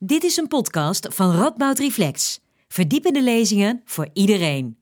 Dit 0.00 0.24
is 0.24 0.36
een 0.36 0.48
podcast 0.48 1.06
van 1.10 1.36
Radboud 1.36 1.78
Reflex. 1.78 2.40
Verdiepende 2.68 3.22
lezingen 3.22 3.82
voor 3.84 4.08
iedereen. 4.12 4.78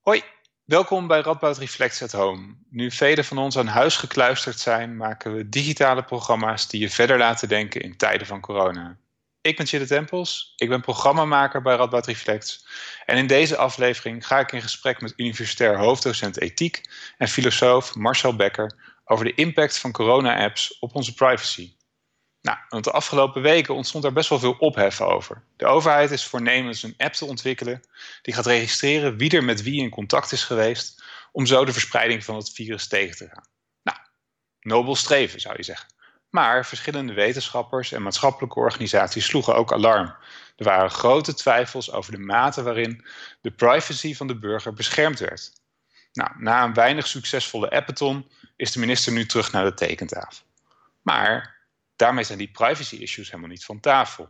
Hoi, 0.00 0.22
welkom 0.64 1.06
bij 1.06 1.20
Radboud 1.20 1.58
Reflex 1.58 2.02
at 2.02 2.12
Home. 2.12 2.54
Nu 2.70 2.90
velen 2.90 3.24
van 3.24 3.38
ons 3.38 3.58
aan 3.58 3.66
huis 3.66 3.96
gekluisterd 3.96 4.58
zijn, 4.58 4.96
maken 4.96 5.34
we 5.34 5.48
digitale 5.48 6.04
programma's 6.04 6.68
die 6.68 6.80
je 6.80 6.90
verder 6.90 7.18
laten 7.18 7.48
denken 7.48 7.80
in 7.80 7.96
tijden 7.96 8.26
van 8.26 8.40
corona. 8.40 8.96
Ik 9.40 9.56
ben 9.56 9.66
Chille 9.66 9.86
Tempels, 9.86 10.52
ik 10.56 10.68
ben 10.68 10.80
programmamaker 10.80 11.62
bij 11.62 11.76
Radboud 11.76 12.06
Reflex. 12.06 12.66
En 13.06 13.16
in 13.16 13.26
deze 13.26 13.56
aflevering 13.56 14.26
ga 14.26 14.38
ik 14.38 14.52
in 14.52 14.62
gesprek 14.62 15.00
met 15.00 15.12
universitair 15.16 15.78
hoofddocent 15.78 16.40
ethiek 16.40 16.80
en 17.16 17.28
filosoof 17.28 17.94
Marcel 17.94 18.36
Becker 18.36 18.98
over 19.04 19.24
de 19.24 19.34
impact 19.34 19.78
van 19.78 19.92
corona-apps 19.92 20.78
op 20.78 20.94
onze 20.94 21.14
privacy. 21.14 21.76
Nou, 22.40 22.58
want 22.68 22.84
de 22.84 22.90
afgelopen 22.90 23.42
weken 23.42 23.74
ontstond 23.74 24.02
daar 24.02 24.12
best 24.12 24.28
wel 24.28 24.38
veel 24.38 24.56
ophef 24.58 25.00
over. 25.00 25.42
De 25.56 25.66
overheid 25.66 26.10
is 26.10 26.26
voornemens 26.26 26.82
een 26.82 26.94
app 26.96 27.12
te 27.12 27.24
ontwikkelen 27.24 27.82
die 28.22 28.34
gaat 28.34 28.46
registreren 28.46 29.16
wie 29.16 29.30
er 29.30 29.44
met 29.44 29.62
wie 29.62 29.82
in 29.82 29.90
contact 29.90 30.32
is 30.32 30.44
geweest, 30.44 31.04
om 31.32 31.46
zo 31.46 31.64
de 31.64 31.72
verspreiding 31.72 32.24
van 32.24 32.36
het 32.36 32.50
virus 32.50 32.88
tegen 32.88 33.16
te 33.16 33.28
gaan. 33.28 33.46
Nou, 33.82 33.98
nobel 34.60 34.96
streven 34.96 35.40
zou 35.40 35.56
je 35.56 35.62
zeggen. 35.62 35.88
Maar 36.30 36.66
verschillende 36.66 37.12
wetenschappers 37.12 37.92
en 37.92 38.02
maatschappelijke 38.02 38.58
organisaties 38.58 39.24
sloegen 39.24 39.54
ook 39.54 39.72
alarm. 39.72 40.14
Er 40.56 40.64
waren 40.64 40.90
grote 40.90 41.34
twijfels 41.34 41.92
over 41.92 42.12
de 42.12 42.18
mate 42.18 42.62
waarin 42.62 43.06
de 43.40 43.50
privacy 43.50 44.14
van 44.14 44.26
de 44.26 44.38
burger 44.38 44.72
beschermd 44.72 45.18
werd. 45.18 45.52
Nou, 46.12 46.30
na 46.38 46.64
een 46.64 46.74
weinig 46.74 47.06
succesvolle 47.06 47.70
appathon 47.70 48.30
is 48.56 48.72
de 48.72 48.78
minister 48.78 49.12
nu 49.12 49.26
terug 49.26 49.52
naar 49.52 49.64
de 49.64 49.74
tekentafel. 49.74 50.44
Maar 51.02 51.57
daarmee 51.98 52.24
zijn 52.24 52.38
die 52.38 52.50
privacy 52.50 52.96
issues 52.96 53.28
helemaal 53.30 53.50
niet 53.50 53.64
van 53.64 53.80
tafel. 53.80 54.28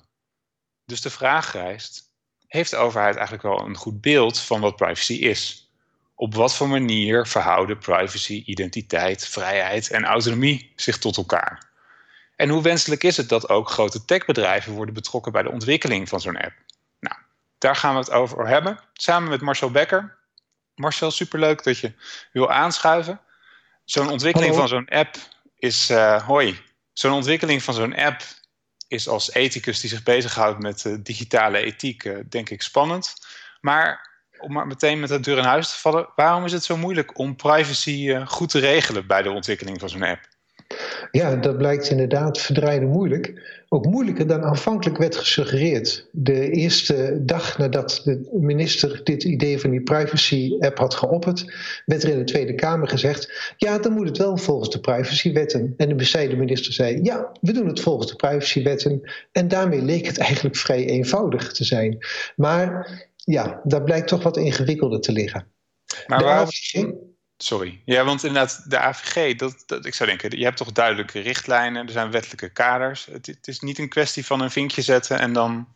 Dus 0.84 1.00
de 1.00 1.10
vraag 1.10 1.52
rijst: 1.52 2.02
heeft 2.46 2.70
de 2.70 2.76
overheid 2.76 3.14
eigenlijk 3.14 3.42
wel 3.42 3.66
een 3.66 3.76
goed 3.76 4.00
beeld 4.00 4.40
van 4.40 4.60
wat 4.60 4.76
privacy 4.76 5.12
is? 5.12 5.70
Op 6.14 6.34
wat 6.34 6.54
voor 6.54 6.68
manier 6.68 7.26
verhouden 7.26 7.78
privacy, 7.78 8.42
identiteit, 8.46 9.26
vrijheid 9.26 9.90
en 9.90 10.04
autonomie 10.04 10.72
zich 10.76 10.98
tot 10.98 11.16
elkaar? 11.16 11.70
En 12.36 12.48
hoe 12.48 12.62
wenselijk 12.62 13.04
is 13.04 13.16
het 13.16 13.28
dat 13.28 13.48
ook 13.48 13.70
grote 13.70 14.04
techbedrijven 14.04 14.72
worden 14.72 14.94
betrokken 14.94 15.32
bij 15.32 15.42
de 15.42 15.50
ontwikkeling 15.50 16.08
van 16.08 16.20
zo'n 16.20 16.36
app? 16.36 16.54
Nou, 17.00 17.16
daar 17.58 17.76
gaan 17.76 17.92
we 17.92 17.98
het 17.98 18.10
over 18.10 18.46
hebben, 18.46 18.80
samen 18.92 19.28
met 19.28 19.40
Marcel 19.40 19.70
Becker. 19.70 20.16
Marcel, 20.74 21.10
superleuk 21.10 21.62
dat 21.62 21.78
je 21.78 21.92
wil 22.32 22.50
aanschuiven. 22.50 23.20
Zo'n 23.84 24.10
ontwikkeling 24.10 24.54
van 24.54 24.68
zo'n 24.68 24.88
app 24.88 25.16
is, 25.56 25.90
uh, 25.90 26.26
hoi, 26.26 26.66
zo'n 26.98 27.12
ontwikkeling 27.12 27.62
van 27.62 27.74
zo'n 27.74 27.96
app 27.96 28.22
is 28.88 29.08
als 29.08 29.32
ethicus 29.32 29.80
die 29.80 29.90
zich 29.90 30.02
bezighoudt 30.02 30.58
met 30.58 30.84
uh, 30.84 30.96
digitale 31.02 31.58
ethiek, 31.58 32.04
uh, 32.04 32.18
denk 32.28 32.50
ik 32.50 32.62
spannend. 32.62 33.14
Maar 33.60 34.16
om 34.38 34.52
maar 34.52 34.66
meteen 34.66 35.00
met 35.00 35.08
de 35.08 35.20
deur 35.20 35.38
in 35.38 35.44
huis 35.44 35.70
te 35.70 35.78
vallen, 35.78 36.08
waarom 36.14 36.44
is 36.44 36.52
het 36.52 36.64
zo 36.64 36.76
moeilijk 36.76 37.18
om 37.18 37.36
privacy 37.36 38.24
goed 38.24 38.48
te 38.48 38.58
regelen 38.58 39.06
bij 39.06 39.22
de 39.22 39.30
ontwikkeling 39.30 39.80
van 39.80 39.88
zo'n 39.88 40.02
app? 40.02 40.37
Ja, 41.10 41.36
dat 41.36 41.58
blijkt 41.58 41.90
inderdaad 41.90 42.40
verdraaide 42.40 42.86
moeilijk. 42.86 43.56
Ook 43.68 43.86
moeilijker 43.86 44.26
dan 44.26 44.42
aanvankelijk 44.42 44.98
werd 44.98 45.16
gesuggereerd. 45.16 46.08
De 46.12 46.50
eerste 46.50 47.18
dag 47.20 47.58
nadat 47.58 48.00
de 48.04 48.28
minister 48.40 49.00
dit 49.04 49.24
idee 49.24 49.58
van 49.58 49.70
die 49.70 49.82
privacy-app 49.82 50.78
had 50.78 50.94
geopperd, 50.94 51.54
werd 51.84 52.02
er 52.02 52.08
in 52.08 52.18
de 52.18 52.24
Tweede 52.24 52.54
Kamer 52.54 52.88
gezegd: 52.88 53.54
ja, 53.56 53.78
dan 53.78 53.92
moet 53.92 54.08
het 54.08 54.18
wel 54.18 54.36
volgens 54.36 54.70
de 54.70 54.80
privacywetten. 54.80 55.74
En 55.76 55.88
de 55.88 55.94
bescheiden 55.94 56.38
minister 56.38 56.72
zei: 56.72 57.02
ja, 57.02 57.32
we 57.40 57.52
doen 57.52 57.66
het 57.66 57.80
volgens 57.80 58.10
de 58.10 58.16
privacywetten. 58.16 59.00
En 59.32 59.48
daarmee 59.48 59.82
leek 59.82 60.06
het 60.06 60.18
eigenlijk 60.18 60.56
vrij 60.56 60.86
eenvoudig 60.86 61.52
te 61.52 61.64
zijn. 61.64 61.98
Maar 62.36 62.90
ja, 63.16 63.60
daar 63.64 63.82
blijkt 63.82 64.08
toch 64.08 64.22
wat 64.22 64.36
ingewikkelder 64.36 65.00
te 65.00 65.12
liggen. 65.12 65.46
Maar 66.06 66.22
waarom? 66.22 67.07
Sorry. 67.42 67.80
Ja, 67.84 68.04
want 68.04 68.24
inderdaad, 68.24 68.70
de 68.70 68.78
AVG, 68.78 69.36
dat, 69.36 69.62
dat, 69.66 69.86
ik 69.86 69.94
zou 69.94 70.08
denken, 70.08 70.38
je 70.38 70.44
hebt 70.44 70.56
toch 70.56 70.72
duidelijke 70.72 71.20
richtlijnen, 71.20 71.86
er 71.86 71.92
zijn 71.92 72.10
wettelijke 72.10 72.48
kaders. 72.48 73.06
Het, 73.10 73.26
het 73.26 73.48
is 73.48 73.60
niet 73.60 73.78
een 73.78 73.88
kwestie 73.88 74.26
van 74.26 74.40
een 74.40 74.50
vinkje 74.50 74.82
zetten 74.82 75.18
en 75.18 75.32
dan, 75.32 75.68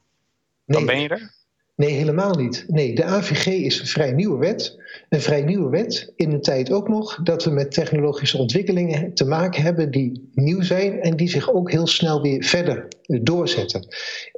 dan 0.66 0.86
ben 0.86 1.00
je 1.00 1.08
er? 1.08 1.40
Nee, 1.76 1.92
helemaal 1.92 2.34
niet. 2.34 2.64
Nee, 2.68 2.94
de 2.94 3.04
AVG 3.04 3.46
is 3.46 3.80
een 3.80 3.86
vrij 3.86 4.12
nieuwe 4.12 4.38
wet. 4.38 4.76
Een 5.08 5.20
vrij 5.20 5.42
nieuwe 5.42 5.70
wet 5.70 6.12
in 6.16 6.32
een 6.32 6.40
tijd 6.40 6.72
ook 6.72 6.88
nog 6.88 7.18
dat 7.22 7.44
we 7.44 7.50
met 7.50 7.72
technologische 7.72 8.38
ontwikkelingen 8.38 9.14
te 9.14 9.24
maken 9.24 9.62
hebben 9.62 9.90
die 9.90 10.30
nieuw 10.32 10.62
zijn 10.62 11.00
en 11.00 11.16
die 11.16 11.28
zich 11.28 11.52
ook 11.52 11.70
heel 11.70 11.86
snel 11.86 12.22
weer 12.22 12.44
verder 12.44 12.88
doorzetten. 13.02 13.86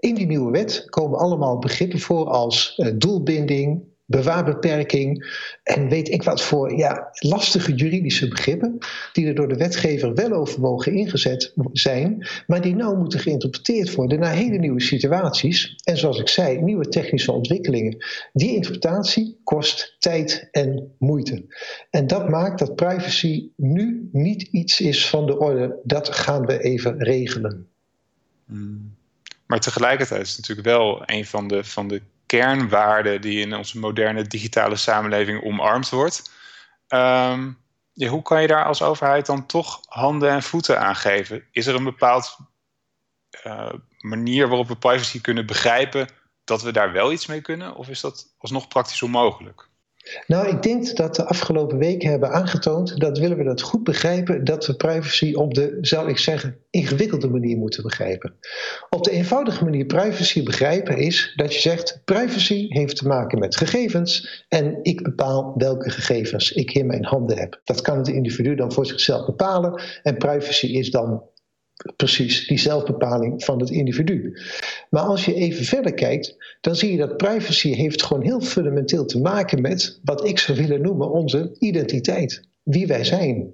In 0.01 0.15
die 0.15 0.27
nieuwe 0.27 0.51
wet 0.51 0.85
komen 0.89 1.19
allemaal 1.19 1.59
begrippen 1.59 2.01
voor 2.01 2.27
als 2.27 2.79
uh, 2.79 2.93
doelbinding, 2.95 3.83
bewaarbeperking 4.07 5.27
en 5.63 5.89
weet 5.89 6.09
ik 6.09 6.23
wat 6.23 6.43
voor 6.43 6.77
ja, 6.77 7.09
lastige 7.13 7.75
juridische 7.75 8.29
begrippen, 8.29 8.79
die 9.13 9.27
er 9.27 9.35
door 9.35 9.49
de 9.49 9.57
wetgever 9.57 10.15
wel 10.15 10.33
overwogen 10.33 10.93
ingezet 10.93 11.53
zijn, 11.73 12.29
maar 12.47 12.61
die 12.61 12.75
nou 12.75 12.97
moeten 12.97 13.21
geïnterpreteerd 13.21 13.95
worden 13.95 14.21
naar 14.21 14.35
hele 14.35 14.59
nieuwe 14.59 14.81
situaties. 14.81 15.75
En 15.85 15.97
zoals 15.97 16.19
ik 16.19 16.29
zei, 16.29 16.61
nieuwe 16.61 16.89
technische 16.89 17.33
ontwikkelingen. 17.33 18.05
Die 18.33 18.55
interpretatie 18.55 19.41
kost 19.45 19.97
tijd 19.99 20.49
en 20.51 20.95
moeite. 20.99 21.45
En 21.91 22.07
dat 22.07 22.29
maakt 22.29 22.59
dat 22.59 22.75
privacy 22.75 23.49
nu 23.57 24.09
niet 24.13 24.43
iets 24.43 24.81
is 24.81 25.09
van 25.09 25.27
de 25.27 25.39
orde, 25.39 25.81
dat 25.85 26.09
gaan 26.09 26.47
we 26.47 26.63
even 26.63 26.99
regelen. 26.99 27.69
Hmm. 28.47 28.95
Maar 29.47 29.61
tegelijkertijd 29.61 30.21
is 30.21 30.29
het 30.29 30.37
natuurlijk 30.37 30.67
wel 30.67 31.03
een 31.07 31.25
van 31.25 31.49
de, 31.49 31.65
van 31.65 31.89
de 31.89 32.03
kernwaarde 32.27 33.19
die 33.19 33.41
in 33.41 33.55
onze 33.55 33.79
moderne 33.79 34.23
digitale 34.23 34.77
samenleving 34.77 35.45
omarmd 35.45 35.89
wordt. 35.89 36.33
Ehm, 36.89 37.53
hoe 37.95 38.23
kan 38.23 38.41
je 38.41 38.47
daar 38.47 38.65
als 38.65 38.83
overheid 38.83 39.27
dan 39.27 39.47
toch 39.47 39.81
handen 39.89 40.31
en 40.31 40.43
voeten 40.43 40.81
aan 40.81 40.97
geven? 40.97 41.45
Is 41.51 41.67
er 41.67 41.75
een 41.75 41.85
bepaald 41.85 42.37
uh, 43.47 43.73
manier 43.99 44.49
waarop 44.49 44.69
we 44.69 44.77
privacy 44.77 45.21
kunnen 45.21 45.47
begrijpen 45.47 46.09
dat 46.45 46.63
we 46.63 46.73
daar 46.73 46.93
wel 46.93 47.13
iets 47.13 47.27
mee 47.27 47.41
kunnen? 47.41 47.75
Of 47.75 47.89
is 47.89 48.01
dat 48.01 48.35
alsnog 48.39 48.69
praktisch 48.69 49.03
onmogelijk? 49.03 49.69
Nou, 50.27 50.49
ik 50.49 50.63
denk 50.63 50.97
dat 50.97 51.17
de 51.17 51.25
afgelopen 51.25 51.79
weken 51.79 52.11
hebben 52.11 52.31
aangetoond 52.31 53.01
dat 53.01 53.19
willen 53.19 53.37
we 53.37 53.45
dat 53.45 53.61
goed 53.63 53.85
begrijpen, 53.85 54.45
dat 54.45 54.67
we 54.67 54.75
privacy 54.75 55.35
op 55.35 55.55
de, 55.55 55.79
zou 55.81 56.09
ik 56.09 56.19
zeggen, 56.19 56.57
ingewikkelde 56.71 57.29
manier 57.29 57.57
moeten 57.57 57.83
begrijpen. 57.83 58.35
Op 58.91 59.05
de 59.05 59.11
eenvoudige 59.11 59.65
manier 59.65 59.87
privacy 59.87 60.43
begrijpen 60.43 60.97
is 60.97 61.33
dat 61.37 61.55
je 61.55 61.61
zegt, 61.61 62.01
privacy 62.05 62.67
heeft 62.69 62.97
te 62.97 63.07
maken 63.07 63.39
met 63.39 63.57
gegevens 63.57 64.45
en 64.49 64.79
ik 64.83 65.03
bepaal 65.03 65.55
welke 65.57 65.91
gegevens 65.91 66.53
ik 66.53 66.75
in 66.75 66.87
mijn 66.87 67.05
handen 67.05 67.39
heb. 67.39 67.61
Dat 67.65 67.81
kan 67.81 67.99
het 67.99 68.09
individu 68.09 68.55
dan 68.55 68.73
voor 68.73 68.87
zichzelf 68.87 69.27
bepalen 69.27 69.83
en 70.03 70.17
privacy 70.17 70.67
is 70.67 70.91
dan 70.91 71.23
precies 71.97 72.47
die 72.47 72.59
zelfbepaling 72.59 73.45
van 73.45 73.61
het 73.61 73.71
individu. 73.71 74.39
Maar 74.95 75.03
als 75.03 75.25
je 75.25 75.35
even 75.35 75.65
verder 75.65 75.95
kijkt, 75.95 76.37
dan 76.61 76.77
zie 76.77 76.93
je 76.93 76.99
dat 76.99 77.17
privacy 77.17 77.73
heeft 77.73 78.03
gewoon 78.03 78.23
heel 78.23 78.41
fundamenteel 78.41 79.05
te 79.05 79.21
maken 79.21 79.61
met 79.61 80.01
wat 80.05 80.27
ik 80.27 80.39
zou 80.39 80.59
willen 80.59 80.83
noemen 80.83 81.11
onze 81.11 81.57
identiteit. 81.59 82.49
Wie 82.63 82.87
wij 82.87 83.05
zijn. 83.05 83.53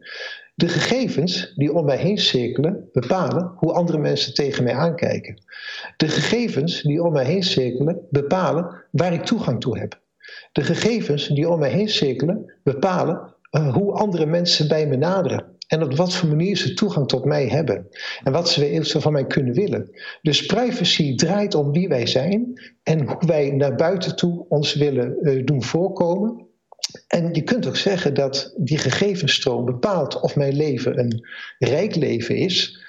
De 0.54 0.68
gegevens 0.68 1.52
die 1.56 1.72
om 1.72 1.84
mij 1.84 1.96
heen 1.96 2.18
cirkelen 2.18 2.88
bepalen 2.92 3.52
hoe 3.56 3.72
andere 3.72 3.98
mensen 3.98 4.34
tegen 4.34 4.64
mij 4.64 4.74
aankijken. 4.74 5.42
De 5.96 6.08
gegevens 6.08 6.82
die 6.82 7.02
om 7.02 7.12
mij 7.12 7.24
heen 7.24 7.42
cirkelen 7.42 8.00
bepalen 8.10 8.84
waar 8.90 9.12
ik 9.12 9.24
toegang 9.24 9.60
toe 9.60 9.78
heb. 9.78 10.00
De 10.52 10.62
gegevens 10.62 11.28
die 11.28 11.48
om 11.48 11.58
mij 11.58 11.70
heen 11.70 11.88
cirkelen 11.88 12.52
bepalen 12.62 13.34
uh, 13.50 13.74
hoe 13.74 13.92
andere 13.92 14.26
mensen 14.26 14.68
bij 14.68 14.86
me 14.86 14.96
naderen 14.96 15.49
en 15.70 15.82
op 15.82 15.96
wat 15.96 16.14
voor 16.14 16.28
manier 16.28 16.56
ze 16.56 16.74
toegang 16.74 17.08
tot 17.08 17.24
mij 17.24 17.46
hebben. 17.46 17.88
En 18.22 18.32
wat 18.32 18.48
ze 18.50 19.00
van 19.00 19.12
mij 19.12 19.26
kunnen 19.26 19.54
willen. 19.54 19.90
Dus 20.22 20.46
privacy 20.46 21.14
draait 21.14 21.54
om 21.54 21.72
wie 21.72 21.88
wij 21.88 22.06
zijn 22.06 22.60
en 22.82 23.06
hoe 23.06 23.26
wij 23.26 23.50
naar 23.50 23.74
buiten 23.74 24.16
toe 24.16 24.44
ons 24.48 24.74
willen 24.74 25.16
uh, 25.20 25.44
doen 25.46 25.62
voorkomen. 25.62 26.46
En 27.06 27.34
je 27.34 27.42
kunt 27.42 27.66
ook 27.66 27.76
zeggen 27.76 28.14
dat 28.14 28.54
die 28.56 28.78
gegevensstroom 28.78 29.64
bepaalt 29.64 30.20
of 30.20 30.36
mijn 30.36 30.56
leven 30.56 30.98
een 30.98 31.28
rijk 31.58 31.94
leven 31.94 32.36
is 32.36 32.88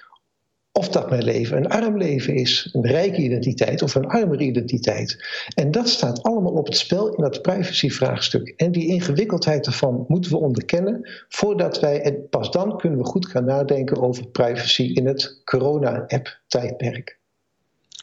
of 0.72 0.90
dat 0.90 1.10
mijn 1.10 1.24
leven 1.24 1.58
een 1.58 1.68
arm 1.68 1.98
leven 1.98 2.36
is, 2.36 2.70
een 2.72 2.86
rijke 2.88 3.22
identiteit 3.22 3.82
of 3.82 3.96
een 3.96 4.08
armere 4.08 4.44
identiteit. 4.44 5.26
En 5.56 5.72
dat 5.72 5.90
staat 5.90 6.24
allemaal 6.24 6.52
op 6.52 6.66
het 6.66 6.78
spel 6.78 7.16
in 7.16 7.24
dat 7.24 7.42
privacyvraagstuk. 7.42 8.54
En 8.58 8.72
die 8.72 8.88
ingewikkeldheid 8.88 9.66
ervan 9.66 10.06
moeten 10.08 10.32
we 10.32 10.38
onderkennen 10.38 11.10
voordat 11.30 11.80
wij, 11.80 12.02
en 12.02 12.30
pas 12.30 12.52
dan 12.52 12.78
kunnen 12.78 13.00
we 13.00 13.06
goed 13.06 13.28
gaan 13.28 13.46
nadenken 13.46 14.02
over 14.02 14.28
privacy 14.28 14.84
in 14.84 15.06
het 15.06 15.42
corona-app-tijdperk. 15.44 17.20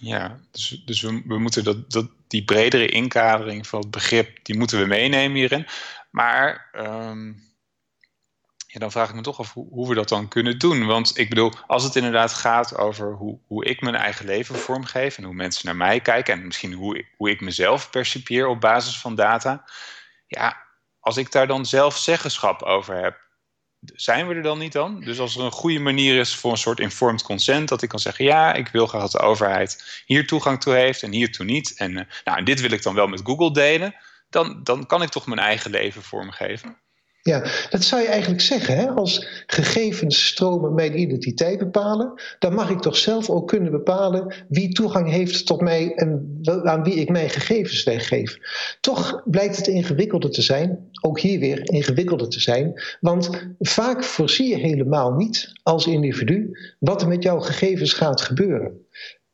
Ja, 0.00 0.40
dus, 0.50 0.82
dus 0.84 1.02
we, 1.02 1.38
moeten 1.38 1.64
dat, 1.64 1.90
dat, 1.90 2.08
die 2.26 2.44
bredere 2.44 2.86
inkadering 2.86 3.66
van 3.66 3.80
het 3.80 3.90
begrip, 3.90 4.38
die 4.42 4.56
moeten 4.56 4.78
we 4.78 4.86
meenemen 4.86 5.36
hierin. 5.36 5.66
Maar 6.10 6.70
um 7.10 7.47
ja, 8.70 8.78
dan 8.78 8.90
vraag 8.90 9.08
ik 9.08 9.14
me 9.14 9.20
toch 9.20 9.38
af 9.38 9.52
hoe, 9.52 9.68
hoe, 9.70 9.88
we 9.88 9.94
dat 9.94 10.08
dan 10.08 10.28
kunnen 10.28 10.58
doen. 10.58 10.86
Want 10.86 11.18
ik 11.18 11.28
bedoel, 11.28 11.52
als 11.66 11.84
het 11.84 11.96
inderdaad 11.96 12.32
gaat 12.32 12.76
over 12.76 13.12
hoe, 13.12 13.38
hoe 13.46 13.64
ik 13.64 13.80
mijn 13.80 13.94
eigen 13.94 14.26
leven 14.26 14.54
vormgeef 14.54 15.18
en 15.18 15.24
hoe 15.24 15.34
mensen 15.34 15.66
naar 15.66 15.76
mij 15.76 16.00
kijken 16.00 16.34
en 16.34 16.46
misschien 16.46 16.72
hoe, 16.72 17.04
hoe 17.16 17.30
ik 17.30 17.40
mezelf 17.40 17.90
percipieer 17.90 18.46
op 18.46 18.60
basis 18.60 18.98
van 18.98 19.14
data. 19.14 19.64
Ja, 20.26 20.66
als 21.00 21.16
ik 21.16 21.32
daar 21.32 21.46
dan 21.46 21.66
zelf 21.66 21.96
zeggenschap 21.96 22.62
over 22.62 22.94
heb, 22.94 23.26
zijn 23.80 24.28
we 24.28 24.34
er 24.34 24.42
dan 24.42 24.58
niet 24.58 24.72
dan? 24.72 25.00
Dus 25.00 25.18
als 25.18 25.36
er 25.36 25.44
een 25.44 25.50
goede 25.50 25.78
manier 25.78 26.18
is 26.18 26.34
voor 26.34 26.50
een 26.50 26.56
soort 26.56 26.80
informed 26.80 27.22
consent, 27.22 27.68
dat 27.68 27.82
ik 27.82 27.88
kan 27.88 27.98
zeggen: 27.98 28.24
ja, 28.24 28.52
ik 28.52 28.68
wil 28.68 28.86
graag 28.86 29.02
dat 29.02 29.12
de 29.12 29.18
overheid 29.18 30.02
hier 30.06 30.26
toegang 30.26 30.60
toe 30.60 30.74
heeft 30.74 31.02
en 31.02 31.12
hiertoe 31.12 31.44
niet. 31.44 31.74
En, 31.76 31.90
uh, 31.90 32.02
nou, 32.24 32.38
en 32.38 32.44
dit 32.44 32.60
wil 32.60 32.70
ik 32.70 32.82
dan 32.82 32.94
wel 32.94 33.06
met 33.06 33.20
Google 33.24 33.52
delen. 33.52 33.94
Dan, 34.30 34.62
dan 34.62 34.86
kan 34.86 35.02
ik 35.02 35.08
toch 35.08 35.26
mijn 35.26 35.40
eigen 35.40 35.70
leven 35.70 36.02
vormgeven. 36.02 36.76
Ja, 37.22 37.44
dat 37.70 37.84
zou 37.84 38.02
je 38.02 38.08
eigenlijk 38.08 38.40
zeggen. 38.40 38.76
Hè? 38.76 38.88
Als 38.88 39.42
gegevensstromen 39.46 40.74
mijn 40.74 41.00
identiteit 41.00 41.58
bepalen, 41.58 42.12
dan 42.38 42.54
mag 42.54 42.70
ik 42.70 42.80
toch 42.80 42.96
zelf 42.96 43.30
ook 43.30 43.48
kunnen 43.48 43.70
bepalen 43.70 44.34
wie 44.48 44.72
toegang 44.72 45.10
heeft 45.10 45.46
tot 45.46 45.60
mij 45.60 45.92
en 45.94 46.40
aan 46.62 46.82
wie 46.82 46.94
ik 46.94 47.08
mijn 47.08 47.30
gegevens 47.30 47.84
weggeef. 47.84 48.38
Toch 48.80 49.22
blijkt 49.24 49.56
het 49.56 49.66
ingewikkelder 49.66 50.30
te 50.30 50.42
zijn, 50.42 50.88
ook 51.00 51.20
hier 51.20 51.38
weer 51.38 51.70
ingewikkelder 51.70 52.28
te 52.28 52.40
zijn, 52.40 52.82
want 53.00 53.30
vaak 53.58 54.04
voorzie 54.04 54.48
je 54.48 54.58
helemaal 54.58 55.12
niet 55.12 55.52
als 55.62 55.86
individu 55.86 56.58
wat 56.78 57.02
er 57.02 57.08
met 57.08 57.22
jouw 57.22 57.40
gegevens 57.40 57.92
gaat 57.92 58.20
gebeuren. 58.20 58.86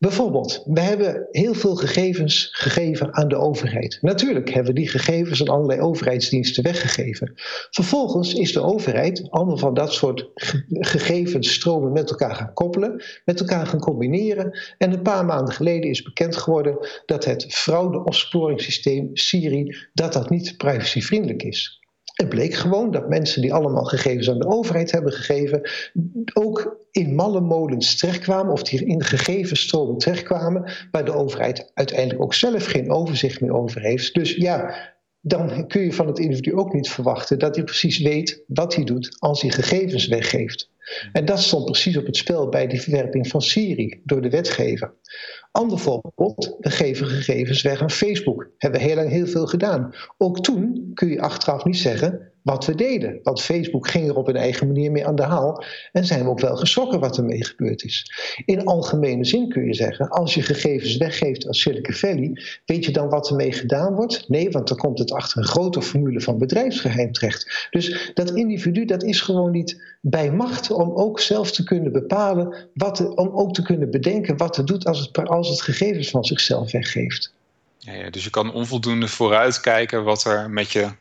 Bijvoorbeeld, 0.05 0.63
we 0.65 0.79
hebben 0.79 1.27
heel 1.31 1.53
veel 1.53 1.75
gegevens 1.75 2.49
gegeven 2.51 3.13
aan 3.13 3.27
de 3.27 3.35
overheid. 3.35 3.97
Natuurlijk 4.01 4.49
hebben 4.49 4.73
we 4.73 4.79
die 4.79 4.89
gegevens 4.89 5.41
aan 5.41 5.55
allerlei 5.55 5.81
overheidsdiensten 5.81 6.63
weggegeven. 6.63 7.33
Vervolgens 7.69 8.33
is 8.33 8.53
de 8.53 8.61
overheid 8.61 9.27
allemaal 9.29 9.57
van 9.57 9.73
dat 9.73 9.93
soort 9.93 10.29
gegevensstromen 10.67 11.91
met 11.91 12.09
elkaar 12.09 12.35
gaan 12.35 12.53
koppelen, 12.53 13.03
met 13.25 13.39
elkaar 13.39 13.67
gaan 13.67 13.79
combineren. 13.79 14.59
En 14.77 14.93
een 14.93 15.01
paar 15.01 15.25
maanden 15.25 15.53
geleden 15.53 15.89
is 15.89 16.01
bekend 16.01 16.35
geworden 16.35 16.77
dat 17.05 17.25
het 17.25 17.45
fraude-opsporingssysteem 17.49 19.09
Siri 19.13 19.75
dat 19.93 20.13
dat 20.13 20.29
niet 20.29 20.57
privacyvriendelijk 20.57 21.43
is. 21.43 21.84
Het 22.15 22.29
bleek 22.29 22.53
gewoon 22.53 22.91
dat 22.91 23.09
mensen 23.09 23.41
die 23.41 23.53
allemaal 23.53 23.83
gegevens 23.83 24.29
aan 24.29 24.39
de 24.39 24.47
overheid 24.47 24.91
hebben 24.91 25.13
gegeven, 25.13 25.69
ook 26.33 26.77
in 26.91 27.15
malle 27.15 27.41
molens 27.41 27.95
terechtkwamen, 27.95 28.51
of 28.51 28.63
die 28.63 28.85
in 28.85 29.03
gegevensstromen 29.03 29.97
terechtkwamen, 29.97 30.71
waar 30.91 31.05
de 31.05 31.13
overheid 31.13 31.71
uiteindelijk 31.73 32.21
ook 32.21 32.33
zelf 32.33 32.65
geen 32.65 32.91
overzicht 32.91 33.41
meer 33.41 33.53
over 33.53 33.81
heeft. 33.81 34.13
Dus 34.13 34.35
ja, 34.35 34.75
dan 35.21 35.67
kun 35.67 35.81
je 35.81 35.93
van 35.93 36.07
het 36.07 36.19
individu 36.19 36.53
ook 36.53 36.73
niet 36.73 36.89
verwachten 36.89 37.39
dat 37.39 37.55
hij 37.55 37.63
precies 37.63 37.99
weet 37.99 38.43
wat 38.47 38.75
hij 38.75 38.83
doet 38.83 39.15
als 39.19 39.41
hij 39.41 39.51
gegevens 39.51 40.07
weggeeft. 40.07 40.69
En 41.11 41.25
dat 41.25 41.39
stond 41.39 41.65
precies 41.65 41.97
op 41.97 42.05
het 42.05 42.17
spel 42.17 42.49
bij 42.49 42.67
die 42.67 42.81
verwerping 42.81 43.27
van 43.27 43.41
Siri 43.41 44.01
door 44.03 44.21
de 44.21 44.29
wetgever. 44.29 44.93
Ander 45.51 45.79
voorbeeld, 45.79 46.55
we 46.59 46.69
geven 46.69 47.07
gegevens 47.07 47.61
weg 47.61 47.81
aan 47.81 47.91
Facebook. 47.91 48.49
Hebben 48.57 48.79
we 48.79 48.85
heel 48.85 48.95
lang 48.95 49.09
heel 49.09 49.27
veel 49.27 49.45
gedaan. 49.45 49.95
Ook 50.17 50.43
toen 50.43 50.91
kun 50.93 51.09
je 51.09 51.21
achteraf 51.21 51.65
niet 51.65 51.77
zeggen 51.77 52.33
wat 52.45 52.65
we 52.65 52.75
deden. 52.75 53.19
Want 53.23 53.41
Facebook 53.41 53.87
ging 53.87 54.09
er 54.09 54.15
op 54.15 54.27
een 54.27 54.35
eigen 54.35 54.67
manier 54.67 54.91
mee 54.91 55.05
aan 55.05 55.15
de 55.15 55.23
haal. 55.23 55.63
En 55.91 56.05
zijn 56.05 56.23
we 56.23 56.29
ook 56.29 56.39
wel 56.39 56.55
geschrokken 56.55 56.99
wat 56.99 57.17
ermee 57.17 57.45
gebeurd 57.45 57.83
is. 57.83 58.11
In 58.45 58.65
algemene 58.65 59.25
zin 59.25 59.49
kun 59.49 59.65
je 59.65 59.73
zeggen, 59.73 60.09
als 60.09 60.33
je 60.33 60.41
gegevens 60.41 60.97
weggeeft 60.97 61.47
als 61.47 61.61
Silicon 61.61 61.95
Valley, 61.95 62.41
weet 62.65 62.85
je 62.85 62.91
dan 62.91 63.09
wat 63.09 63.29
ermee 63.29 63.51
gedaan 63.51 63.95
wordt? 63.95 64.29
Nee, 64.29 64.49
want 64.49 64.67
dan 64.67 64.77
komt 64.77 64.99
het 64.99 65.11
achter 65.11 65.37
een 65.37 65.47
grote 65.47 65.81
formule 65.81 66.21
van 66.21 66.37
bedrijfsgeheim 66.37 67.11
terecht. 67.11 67.67
Dus 67.69 68.11
dat 68.13 68.31
individu, 68.31 68.85
dat 68.85 69.03
is 69.03 69.21
gewoon 69.21 69.51
niet 69.51 69.97
bij 70.01 70.31
macht 70.31 70.71
om 70.75 70.95
ook 70.95 71.19
zelf 71.19 71.51
te 71.51 71.63
kunnen 71.63 71.91
bepalen, 71.91 72.69
wat, 72.73 73.15
om 73.15 73.29
ook 73.33 73.53
te 73.53 73.61
kunnen 73.61 73.91
bedenken 73.91 74.37
wat 74.37 74.55
het 74.55 74.67
doet 74.67 74.85
als 74.85 74.99
het, 74.99 75.27
als 75.27 75.49
het 75.49 75.61
gegevens 75.61 76.09
van 76.09 76.23
zichzelf 76.23 76.71
weggeeft. 76.71 77.33
Ja, 77.77 77.93
ja, 77.93 78.09
dus 78.09 78.23
je 78.23 78.29
kan 78.29 78.53
onvoldoende 78.53 79.07
vooruitkijken 79.07 80.03
wat 80.03 80.23
er 80.23 80.49
met 80.49 80.71
je 80.71 80.91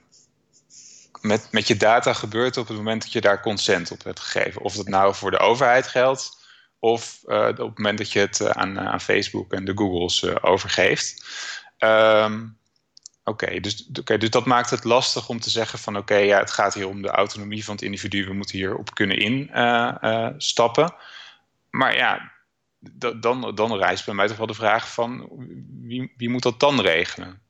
met, 1.21 1.49
met 1.51 1.69
je 1.69 1.77
data 1.77 2.13
gebeurt 2.13 2.57
op 2.57 2.69
het 2.69 2.77
moment 2.77 3.03
dat 3.03 3.13
je 3.13 3.21
daar 3.21 3.41
consent 3.41 3.91
op 3.91 4.05
hebt 4.05 4.21
gegeven. 4.21 4.63
Of 4.63 4.75
dat 4.75 4.89
nou 4.89 5.15
voor 5.15 5.31
de 5.31 5.39
overheid 5.39 5.87
geldt, 5.87 6.37
of 6.79 7.21
uh, 7.27 7.49
op 7.49 7.57
het 7.57 7.79
moment 7.79 7.99
dat 7.99 8.13
je 8.13 8.19
het 8.19 8.41
eh, 8.41 8.49
aan, 8.49 8.81
aan 8.81 9.01
Facebook 9.01 9.53
en 9.53 9.65
de 9.65 9.73
Googles 9.75 10.43
overgeeft. 10.43 11.25
Um, 11.79 12.59
Oké, 13.25 13.61
dus, 13.61 13.89
okay, 13.99 14.19
dus 14.19 14.31
dat 14.31 14.47
maakt 14.47 14.71
het 14.71 14.85
lastig 14.85 15.29
om 15.29 15.41
te 15.41 15.51
zeggen 15.51 15.79
van 15.79 15.97
oké, 15.97 16.17
ja, 16.17 16.39
het 16.39 16.51
gaat 16.51 16.75
hier 16.75 16.89
om 16.89 17.03
de 17.03 17.09
autonomie 17.09 17.65
van 17.65 17.75
het 17.75 17.85
individu, 17.85 18.25
we 18.25 18.33
moeten 18.33 18.59
hierop 18.59 18.95
kunnen 18.95 19.19
instappen. 19.19 20.95
maar 21.71 21.97
ja, 21.97 22.33
dan, 23.21 23.55
dan 23.55 23.77
rijst 23.77 24.05
bij 24.05 24.15
mij 24.15 24.27
toch 24.27 24.37
wel 24.37 24.47
de 24.47 24.55
vraag 24.55 24.93
van 24.93 25.29
wie, 25.83 26.13
wie 26.17 26.29
moet 26.29 26.43
dat 26.43 26.61
dan 26.61 26.81
regelen? 26.81 27.43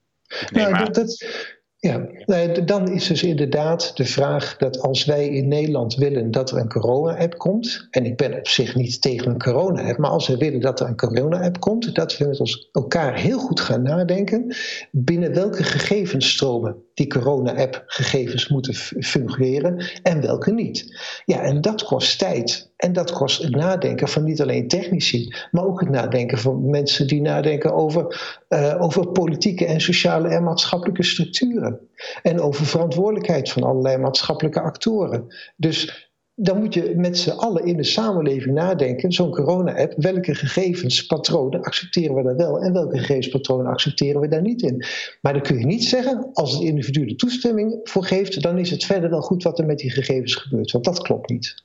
Nou, 0.51 0.91
dat, 0.91 1.27
ja, 1.85 2.07
dan 2.65 2.91
is 2.91 3.07
dus 3.07 3.23
inderdaad 3.23 3.97
de 3.97 4.05
vraag 4.05 4.57
dat 4.57 4.81
als 4.81 5.05
wij 5.05 5.29
in 5.29 5.49
Nederland 5.49 5.95
willen 5.95 6.31
dat 6.31 6.51
er 6.51 6.59
een 6.59 6.69
corona-app 6.69 7.39
komt, 7.39 7.87
en 7.91 8.05
ik 8.05 8.17
ben 8.17 8.39
op 8.39 8.49
zich 8.49 8.75
niet 8.75 9.01
tegen 9.01 9.31
een 9.31 9.39
corona-app, 9.39 9.99
maar 9.99 10.11
als 10.11 10.29
we 10.29 10.37
willen 10.37 10.61
dat 10.61 10.81
er 10.81 10.87
een 10.87 10.97
corona-app 10.97 11.61
komt, 11.61 11.95
dat 11.95 12.17
we 12.17 12.27
met 12.27 12.41
ons 12.41 12.69
elkaar 12.73 13.19
heel 13.19 13.39
goed 13.39 13.61
gaan 13.61 13.83
nadenken 13.83 14.57
binnen 14.91 15.35
welke 15.35 15.63
gegevensstromen 15.63 16.77
die 16.95 17.07
corona-app 17.07 17.83
gegevens 17.87 18.49
moeten 18.49 18.75
fungeren 19.05 19.85
en 20.03 20.21
welke 20.21 20.53
niet. 20.53 20.99
Ja, 21.25 21.41
en 21.41 21.61
dat 21.61 21.85
kost 21.85 22.19
tijd. 22.19 22.73
En 22.77 22.93
dat 22.93 23.13
kost 23.13 23.43
het 23.43 23.55
nadenken 23.57 24.09
van 24.09 24.25
niet 24.25 24.43
alleen 24.43 24.69
technici, 24.69 25.35
maar 25.51 25.65
ook 25.65 25.81
het 25.81 25.91
nadenken 25.91 26.39
van 26.39 26.71
mensen 26.71 27.07
die 27.07 27.21
nadenken 27.21 27.75
over, 27.75 28.37
uh, 28.49 28.77
over 28.81 29.09
politieke 29.09 29.67
en 29.67 29.81
sociale 29.81 30.29
en 30.29 30.43
maatschappelijke 30.43 31.03
structuren. 31.03 31.81
En 32.23 32.41
over 32.41 32.67
verantwoordelijkheid 32.67 33.51
van 33.51 33.63
allerlei 33.63 33.97
maatschappelijke 33.97 34.61
actoren. 34.61 35.27
Dus 35.57 36.09
dan 36.37 36.59
moet 36.59 36.75
je 36.75 36.93
met 36.97 37.19
z'n 37.19 37.31
allen 37.31 37.65
in 37.65 37.77
de 37.77 37.85
samenleving 37.85 38.55
nadenken, 38.55 39.13
zo'n 39.13 39.31
corona-app, 39.31 39.95
welke 39.97 40.35
gegevenspatronen 40.35 41.63
accepteren 41.63 42.15
we 42.15 42.23
daar 42.23 42.37
wel 42.37 42.59
en 42.59 42.73
welke 42.73 42.99
gegevenspatronen 42.99 43.67
accepteren 43.67 44.21
we 44.21 44.29
daar 44.29 44.43
niet 44.43 44.63
in. 44.63 44.85
Maar 45.21 45.33
dan 45.33 45.43
kun 45.43 45.59
je 45.59 45.67
niet 45.67 45.85
zeggen, 45.85 46.31
als 46.33 46.53
het 46.53 46.63
individu 46.63 47.07
de 47.07 47.15
toestemming 47.15 47.81
voor 47.83 48.05
geeft, 48.05 48.43
dan 48.43 48.59
is 48.59 48.71
het 48.71 48.85
verder 48.85 49.11
wel 49.11 49.21
goed 49.21 49.43
wat 49.43 49.59
er 49.59 49.67
met 49.67 49.79
die 49.79 49.91
gegevens 49.91 50.35
gebeurt, 50.35 50.73
want 50.73 50.85
dat 50.85 51.03
klopt 51.03 51.31
niet. 51.31 51.65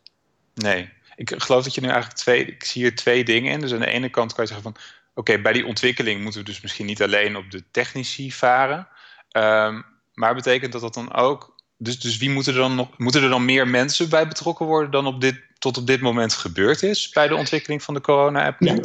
Nee, 0.54 0.90
ik 1.20 1.34
geloof 1.38 1.64
dat 1.64 1.76
je 1.76 1.82
nu 1.82 1.88
eigenlijk 1.88 2.18
twee, 2.18 2.46
ik 2.46 2.64
zie 2.64 2.82
hier 2.82 2.96
twee 2.96 3.24
dingen 3.24 3.52
in. 3.52 3.60
Dus 3.60 3.74
aan 3.74 3.80
de 3.80 3.86
ene 3.86 4.10
kant 4.10 4.34
kan 4.34 4.44
je 4.44 4.50
zeggen 4.50 4.72
van, 4.72 4.82
oké, 5.14 5.42
bij 5.42 5.54
die 5.54 5.66
ontwikkeling 5.66 6.22
moeten 6.22 6.40
we 6.40 6.46
dus 6.46 6.62
misschien 6.62 6.86
niet 6.86 7.02
alleen 7.02 7.36
op 7.36 7.52
de 7.52 7.64
technici 7.72 8.32
varen, 8.32 8.88
um, 9.32 9.86
maar 10.14 10.36
betekent 10.36 10.72
dat 10.72 10.82
dat 10.82 10.94
dan 10.94 11.14
ook 11.14 11.58
dus, 11.78 12.00
dus 12.00 12.18
wie 12.18 12.30
moeten 12.30 12.54
er 12.54 12.60
dan 12.60 12.76
nog 12.76 12.98
moeten 12.98 13.24
er 13.24 13.30
dan 13.30 13.46
meer 13.46 13.68
mensen 13.68 14.10
bij 14.10 14.28
betrokken 14.28 14.66
worden 14.66 14.92
dan 14.92 15.08
op 15.08 15.22
dit, 15.22 15.42
tot 15.58 15.78
op 15.78 15.88
dit 15.88 16.02
moment 16.02 16.34
gebeurd 16.34 16.84
is 16.84 17.10
bij 17.10 17.28
de 17.28 17.36
ontwikkeling 17.36 17.84
van 17.84 17.94
de 17.94 18.02
corona-app? 18.02 18.60
Ja. 18.60 18.80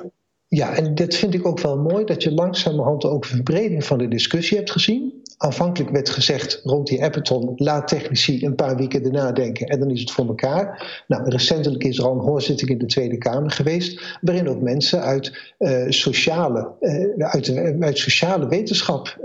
ja, 0.49 0.73
en 0.73 0.95
dat 0.95 1.15
vind 1.15 1.35
ik 1.35 1.47
ook 1.47 1.61
wel 1.61 1.79
mooi 1.79 2.05
dat 2.05 2.23
je 2.23 2.33
langzamerhand 2.33 3.05
ook 3.05 3.25
een 3.25 3.31
verbreding 3.31 3.85
van 3.85 3.99
de 3.99 4.09
discussie 4.09 4.57
hebt 4.57 4.71
gezien 4.71 5.24
aanvankelijk 5.37 5.91
werd 5.91 6.09
gezegd 6.09 6.61
rond 6.65 6.87
die 6.87 7.05
Appeton, 7.05 7.53
laat 7.57 7.89
technici 7.89 8.45
een 8.45 8.55
paar 8.55 8.77
weken 8.77 9.05
erna 9.05 9.33
denken 9.33 9.67
en 9.67 9.79
dan 9.79 9.91
is 9.91 10.01
het 10.01 10.11
voor 10.11 10.27
elkaar. 10.27 11.03
Nou, 11.09 11.29
recentelijk 11.29 11.85
is 11.85 11.99
er 11.99 12.05
al 12.05 12.13
een 12.13 12.27
hoorzitting 12.27 12.71
in 12.71 12.79
de 12.79 12.87
Tweede 12.87 13.19
Kamer 13.19 13.51
geweest, 13.51 14.19
waarin 14.21 14.49
ook 14.49 14.61
mensen 14.61 15.03
uit, 15.03 15.55
uh, 15.59 15.85
sociale, 15.89 16.73
uh, 16.81 17.29
uit, 17.29 17.57
uit, 17.81 17.99
sociale 17.99 18.49
wetenschap 18.49 19.19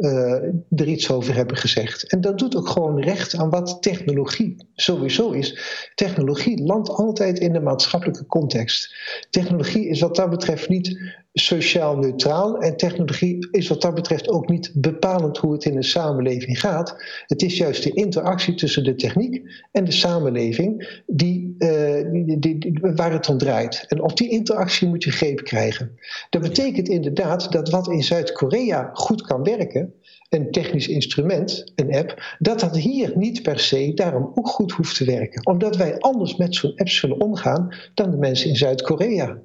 er 0.76 0.88
iets 0.88 1.12
over 1.12 1.36
hebben 1.36 1.58
gezegd. 1.58 2.12
En 2.12 2.22
dat 2.22 2.40
doet 2.40 2.56
ook 2.56 2.68
gewoon 2.68 3.02
recht 3.02 3.36
aan 3.36 3.50
wat 3.50 3.78
technologie 3.82 4.56
sowieso 4.76 5.32
is. 5.32 5.60
Technologie 5.96 6.64
landt 6.64 6.90
altijd 6.90 7.40
in 7.40 7.54
de 7.54 7.62
maatschappelijke 7.62 8.26
context. 8.26 8.96
Technologie 9.30 9.88
is 9.88 10.00
wat 10.00 10.16
dat 10.16 10.30
betreft 10.30 10.70
niet 10.70 11.18
sociaal 11.40 11.98
neutraal. 11.98 12.58
En 12.58 12.78
technologie 12.78 13.48
is 13.52 13.68
wat 13.68 13.82
dat 13.82 13.94
betreft 13.94 14.30
ook 14.30 14.50
niet 14.50 14.72
bepalend 14.74 15.38
hoe 15.38 15.54
het 15.54 15.66
in 15.66 15.76
een 15.76 15.84
samenleving 15.84 16.60
gaat. 16.60 16.96
Het 17.26 17.42
is 17.42 17.58
juist 17.58 17.84
de 17.84 17.94
interactie 17.94 18.56
tussen 18.56 18.84
de 18.84 18.96
techniek 18.96 19.42
en 19.72 19.84
de 19.84 19.92
samenleving 19.92 21.02
die, 21.08 21.56
uh, 21.58 22.12
die, 22.12 22.40
die, 22.40 22.80
waar 22.82 23.12
het 23.12 23.30
om 23.30 23.38
draait. 23.38 23.86
En 23.88 24.02
op 24.02 24.18
die 24.18 24.30
interactie 24.30 24.88
moet 24.88 25.04
je 25.04 25.12
greep 25.12 25.44
krijgen. 25.44 25.98
Dat 26.30 26.42
betekent 26.42 26.88
inderdaad 26.88 27.52
dat 27.52 27.70
wat 27.70 27.88
in 27.88 28.04
Zuid-Korea 28.04 28.90
goed 28.94 29.22
kan 29.22 29.44
werken, 29.44 29.94
een 30.30 30.52
technisch 30.52 30.88
instrument, 30.88 31.72
een 31.76 31.96
app, 31.96 32.36
dat 32.40 32.60
dat 32.60 32.78
hier 32.78 33.12
niet 33.16 33.42
per 33.42 33.60
se 33.60 33.92
daarom 33.94 34.32
ook 34.36 34.48
goed 34.48 34.72
hoeft 34.72 34.96
te 34.96 35.06
werken. 35.06 35.46
Omdat 35.46 35.76
wij 35.76 35.98
anders 35.98 36.36
met 36.36 36.56
zo'n 36.56 36.76
app 36.76 36.90
zullen 36.90 37.22
omgaan 37.22 37.76
dan 37.94 38.12
de 38.12 38.18
mensen 38.18 38.50
in 38.50 38.56
Zuid-Korea. 38.56 39.42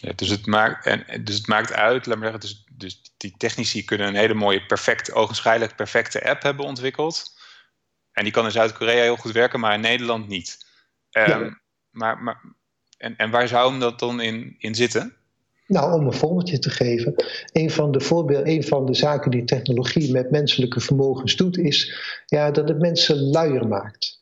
Ja, 0.00 0.12
dus, 0.16 0.28
het 0.28 0.46
maakt, 0.46 0.86
en, 0.86 1.24
dus 1.24 1.36
het 1.36 1.46
maakt 1.46 1.72
uit, 1.72 2.06
laat 2.06 2.18
maar 2.18 2.30
zeggen, 2.30 2.40
dus, 2.40 2.64
dus 2.72 3.12
die 3.16 3.34
technici 3.36 3.84
kunnen 3.84 4.06
een 4.06 4.14
hele 4.14 4.34
mooie, 4.34 4.66
perfect, 4.66 5.12
ogenschijnlijk 5.12 5.76
perfecte 5.76 6.28
app 6.28 6.42
hebben 6.42 6.64
ontwikkeld. 6.64 7.36
En 8.12 8.24
die 8.24 8.32
kan 8.32 8.44
in 8.44 8.50
Zuid-Korea 8.50 9.02
heel 9.02 9.16
goed 9.16 9.32
werken, 9.32 9.60
maar 9.60 9.74
in 9.74 9.80
Nederland 9.80 10.28
niet. 10.28 10.66
Ehm, 11.10 11.50
maar, 11.90 12.22
maar, 12.22 12.40
en, 12.96 13.16
en 13.16 13.30
waar 13.30 13.48
zou 13.48 13.70
hem 13.70 13.80
dat 13.80 13.98
dan 13.98 14.20
in, 14.20 14.54
in 14.58 14.74
zitten? 14.74 15.16
Nou, 15.66 16.00
om 16.00 16.06
een 16.06 16.12
voorbeeldje 16.12 16.58
te 16.58 16.70
geven. 16.70 17.14
Een 17.52 17.70
van 17.70 17.92
de, 17.92 18.00
voorbeeld, 18.00 18.46
een 18.46 18.64
van 18.64 18.86
de 18.86 18.94
zaken 18.94 19.30
die 19.30 19.44
technologie 19.44 20.12
met 20.12 20.30
menselijke 20.30 20.80
vermogens 20.80 21.36
doet, 21.36 21.58
is 21.58 21.94
ja, 22.26 22.50
dat 22.50 22.68
het 22.68 22.78
mensen 22.78 23.16
luier 23.16 23.68
maakt. 23.68 24.20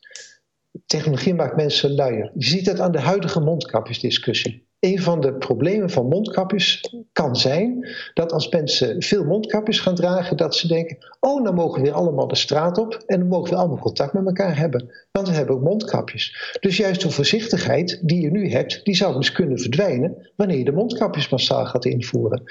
Technologie 0.85 1.33
maakt 1.33 1.55
mensen 1.55 1.95
luier. 1.95 2.31
Je 2.33 2.45
ziet 2.45 2.65
dat 2.65 2.79
aan 2.79 2.91
de 2.91 2.99
huidige 2.99 3.39
mondkapjesdiscussie 3.39 4.66
een 4.87 5.01
van 5.01 5.21
de 5.21 5.33
problemen 5.33 5.89
van 5.89 6.07
mondkapjes 6.07 6.93
kan 7.13 7.35
zijn 7.35 7.87
dat 8.13 8.31
als 8.31 8.49
mensen 8.49 9.01
veel 9.03 9.23
mondkapjes 9.23 9.79
gaan 9.79 9.95
dragen, 9.95 10.37
dat 10.37 10.55
ze 10.55 10.67
denken: 10.67 10.97
oh, 11.19 11.41
nou 11.43 11.55
mogen 11.55 11.81
we 11.81 11.87
weer 11.87 11.95
allemaal 11.95 12.27
de 12.27 12.35
straat 12.35 12.77
op 12.77 13.03
en 13.05 13.19
dan 13.19 13.27
mogen 13.27 13.49
we 13.49 13.55
allemaal 13.55 13.79
contact 13.79 14.13
met 14.13 14.25
elkaar 14.25 14.57
hebben. 14.57 14.91
Want 15.11 15.27
we 15.27 15.33
hebben 15.33 15.55
ook 15.55 15.63
mondkapjes. 15.63 16.57
Dus 16.59 16.77
juist 16.77 17.01
de 17.01 17.11
voorzichtigheid 17.11 17.99
die 18.03 18.21
je 18.21 18.31
nu 18.31 18.49
hebt, 18.49 18.79
die 18.83 18.95
zou 18.95 19.15
dus 19.15 19.31
kunnen 19.31 19.59
verdwijnen 19.59 20.31
wanneer 20.35 20.57
je 20.57 20.63
de 20.63 20.71
mondkapjes 20.71 21.29
massaal 21.29 21.65
gaat 21.65 21.85
invoeren. 21.85 22.43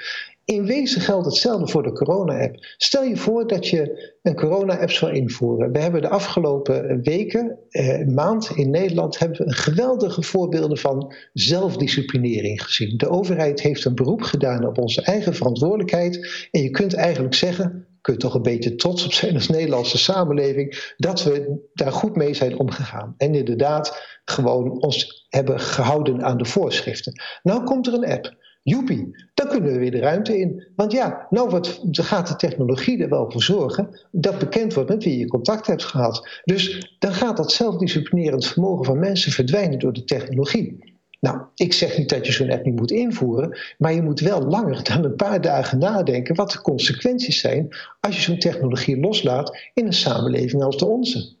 In 0.47 0.65
wezen 0.65 1.01
geldt 1.01 1.25
hetzelfde 1.25 1.67
voor 1.67 1.83
de 1.83 1.91
corona-app. 1.91 2.55
Stel 2.77 3.03
je 3.03 3.17
voor 3.17 3.47
dat 3.47 3.67
je 3.67 4.13
een 4.21 4.35
corona-app 4.35 4.91
zou 4.91 5.13
invoeren. 5.13 5.71
We 5.71 5.79
hebben 5.79 6.01
de 6.01 6.09
afgelopen 6.09 7.01
weken, 7.03 7.57
eh, 7.69 8.05
maand 8.05 8.51
in 8.55 8.69
Nederland, 8.69 9.19
hebben 9.19 9.45
we 9.45 9.53
geweldige 9.53 10.23
voorbeelden 10.23 10.77
van 10.77 11.13
zelfdisciplinering 11.33 12.63
gezien. 12.63 12.97
De 12.97 13.09
overheid 13.09 13.61
heeft 13.61 13.85
een 13.85 13.95
beroep 13.95 14.21
gedaan 14.21 14.65
op 14.65 14.77
onze 14.77 15.01
eigen 15.01 15.35
verantwoordelijkheid. 15.35 16.47
En 16.51 16.61
je 16.61 16.69
kunt 16.69 16.93
eigenlijk 16.93 17.35
zeggen, 17.35 17.87
kunt 18.01 18.19
toch 18.19 18.33
een 18.33 18.41
beetje 18.41 18.75
trots 18.75 19.05
op 19.05 19.13
zijn 19.13 19.33
als 19.33 19.47
Nederlandse 19.47 19.97
samenleving, 19.97 20.93
dat 20.97 21.23
we 21.23 21.67
daar 21.73 21.91
goed 21.91 22.15
mee 22.15 22.33
zijn 22.33 22.59
omgegaan. 22.59 23.13
En 23.17 23.35
inderdaad 23.35 24.17
gewoon 24.25 24.81
ons 24.81 25.27
hebben 25.29 25.59
gehouden 25.59 26.23
aan 26.23 26.37
de 26.37 26.45
voorschriften. 26.45 27.21
Nou 27.43 27.63
komt 27.63 27.87
er 27.87 27.93
een 27.93 28.07
app. 28.11 28.35
Joepie, 28.69 29.27
dan 29.33 29.47
kunnen 29.47 29.71
we 29.71 29.79
weer 29.79 29.91
de 29.91 29.99
ruimte 29.99 30.39
in. 30.39 30.67
Want 30.75 30.91
ja, 30.91 31.27
nou 31.29 31.49
wat, 31.49 31.81
gaat 31.91 32.27
de 32.27 32.35
technologie 32.35 33.03
er 33.03 33.09
wel 33.09 33.31
voor 33.31 33.43
zorgen 33.43 33.99
dat 34.11 34.39
bekend 34.39 34.73
wordt 34.73 34.89
met 34.89 35.03
wie 35.03 35.17
je 35.17 35.27
contact 35.27 35.67
hebt 35.67 35.83
gehad. 35.83 36.41
Dus 36.43 36.95
dan 36.99 37.13
gaat 37.13 37.37
dat 37.37 37.51
zelfdisciplinerend 37.51 38.45
vermogen 38.45 38.85
van 38.85 38.99
mensen 38.99 39.31
verdwijnen 39.31 39.79
door 39.79 39.93
de 39.93 40.03
technologie. 40.03 40.95
Nou, 41.19 41.41
ik 41.55 41.73
zeg 41.73 41.97
niet 41.97 42.09
dat 42.09 42.25
je 42.25 42.31
zo'n 42.31 42.51
app 42.51 42.65
niet 42.65 42.75
moet 42.75 42.91
invoeren, 42.91 43.59
maar 43.77 43.93
je 43.93 44.01
moet 44.01 44.19
wel 44.19 44.41
langer 44.41 44.83
dan 44.83 45.03
een 45.03 45.15
paar 45.15 45.41
dagen 45.41 45.77
nadenken 45.77 46.35
wat 46.35 46.51
de 46.51 46.61
consequenties 46.61 47.39
zijn 47.39 47.75
als 47.99 48.15
je 48.15 48.21
zo'n 48.21 48.39
technologie 48.39 48.99
loslaat 48.99 49.57
in 49.73 49.85
een 49.85 49.93
samenleving 49.93 50.63
als 50.63 50.77
de 50.77 50.85
onze. 50.85 51.35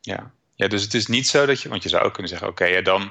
Ja. 0.00 0.32
ja, 0.54 0.68
dus 0.68 0.82
het 0.82 0.94
is 0.94 1.06
niet 1.06 1.26
zo 1.26 1.46
dat 1.46 1.60
je, 1.60 1.68
want 1.68 1.82
je 1.82 1.88
zou 1.88 2.04
ook 2.04 2.12
kunnen 2.12 2.30
zeggen, 2.30 2.48
oké, 2.48 2.64
ja, 2.64 2.82
dan 2.82 3.10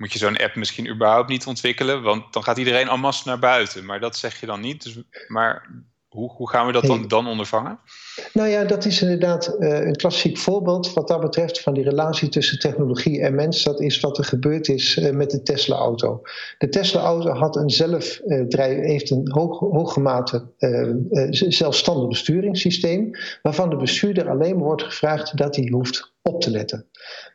moet 0.00 0.12
je 0.12 0.18
zo'n 0.18 0.36
app 0.36 0.54
misschien 0.54 0.88
überhaupt 0.88 1.28
niet 1.28 1.46
ontwikkelen, 1.46 2.02
want 2.02 2.32
dan 2.32 2.42
gaat 2.42 2.58
iedereen 2.58 3.00
masse 3.00 3.28
naar 3.28 3.38
buiten. 3.38 3.84
Maar 3.84 4.00
dat 4.00 4.16
zeg 4.16 4.40
je 4.40 4.46
dan 4.46 4.60
niet. 4.60 4.82
Dus, 4.82 4.98
maar 5.28 5.68
hoe, 6.08 6.30
hoe 6.30 6.48
gaan 6.48 6.66
we 6.66 6.72
dat 6.72 6.84
dan, 6.84 7.08
dan 7.08 7.26
ondervangen? 7.26 7.78
Nou 8.32 8.48
ja, 8.48 8.64
dat 8.64 8.84
is 8.84 9.02
inderdaad 9.02 9.56
uh, 9.58 9.86
een 9.86 9.96
klassiek 9.96 10.38
voorbeeld 10.38 10.92
wat 10.92 11.08
dat 11.08 11.20
betreft 11.20 11.60
van 11.60 11.74
die 11.74 11.84
relatie 11.84 12.28
tussen 12.28 12.58
technologie 12.58 13.20
en 13.20 13.34
mens. 13.34 13.62
Dat 13.62 13.80
is 13.80 14.00
wat 14.00 14.18
er 14.18 14.24
gebeurd 14.24 14.68
is 14.68 14.96
uh, 14.96 15.10
met 15.10 15.30
de 15.30 15.42
Tesla-auto. 15.42 16.22
De 16.58 16.68
Tesla-auto 16.68 17.30
had 17.30 17.56
een 17.56 17.70
zelfdrijf, 17.70 18.76
uh, 18.76 18.86
heeft 18.86 19.10
een 19.10 19.30
hoog, 19.32 19.58
hoge 19.58 20.00
mate 20.00 20.46
zelfstandig 21.30 22.08
besturingssysteem, 22.08 23.10
waarvan 23.42 23.70
de 23.70 23.76
bestuurder 23.76 24.28
alleen 24.28 24.54
maar 24.56 24.64
wordt 24.64 24.82
gevraagd 24.82 25.36
dat 25.36 25.56
hij 25.56 25.68
hoeft 25.70 26.12
op 26.22 26.40
te 26.40 26.50
letten. 26.50 26.86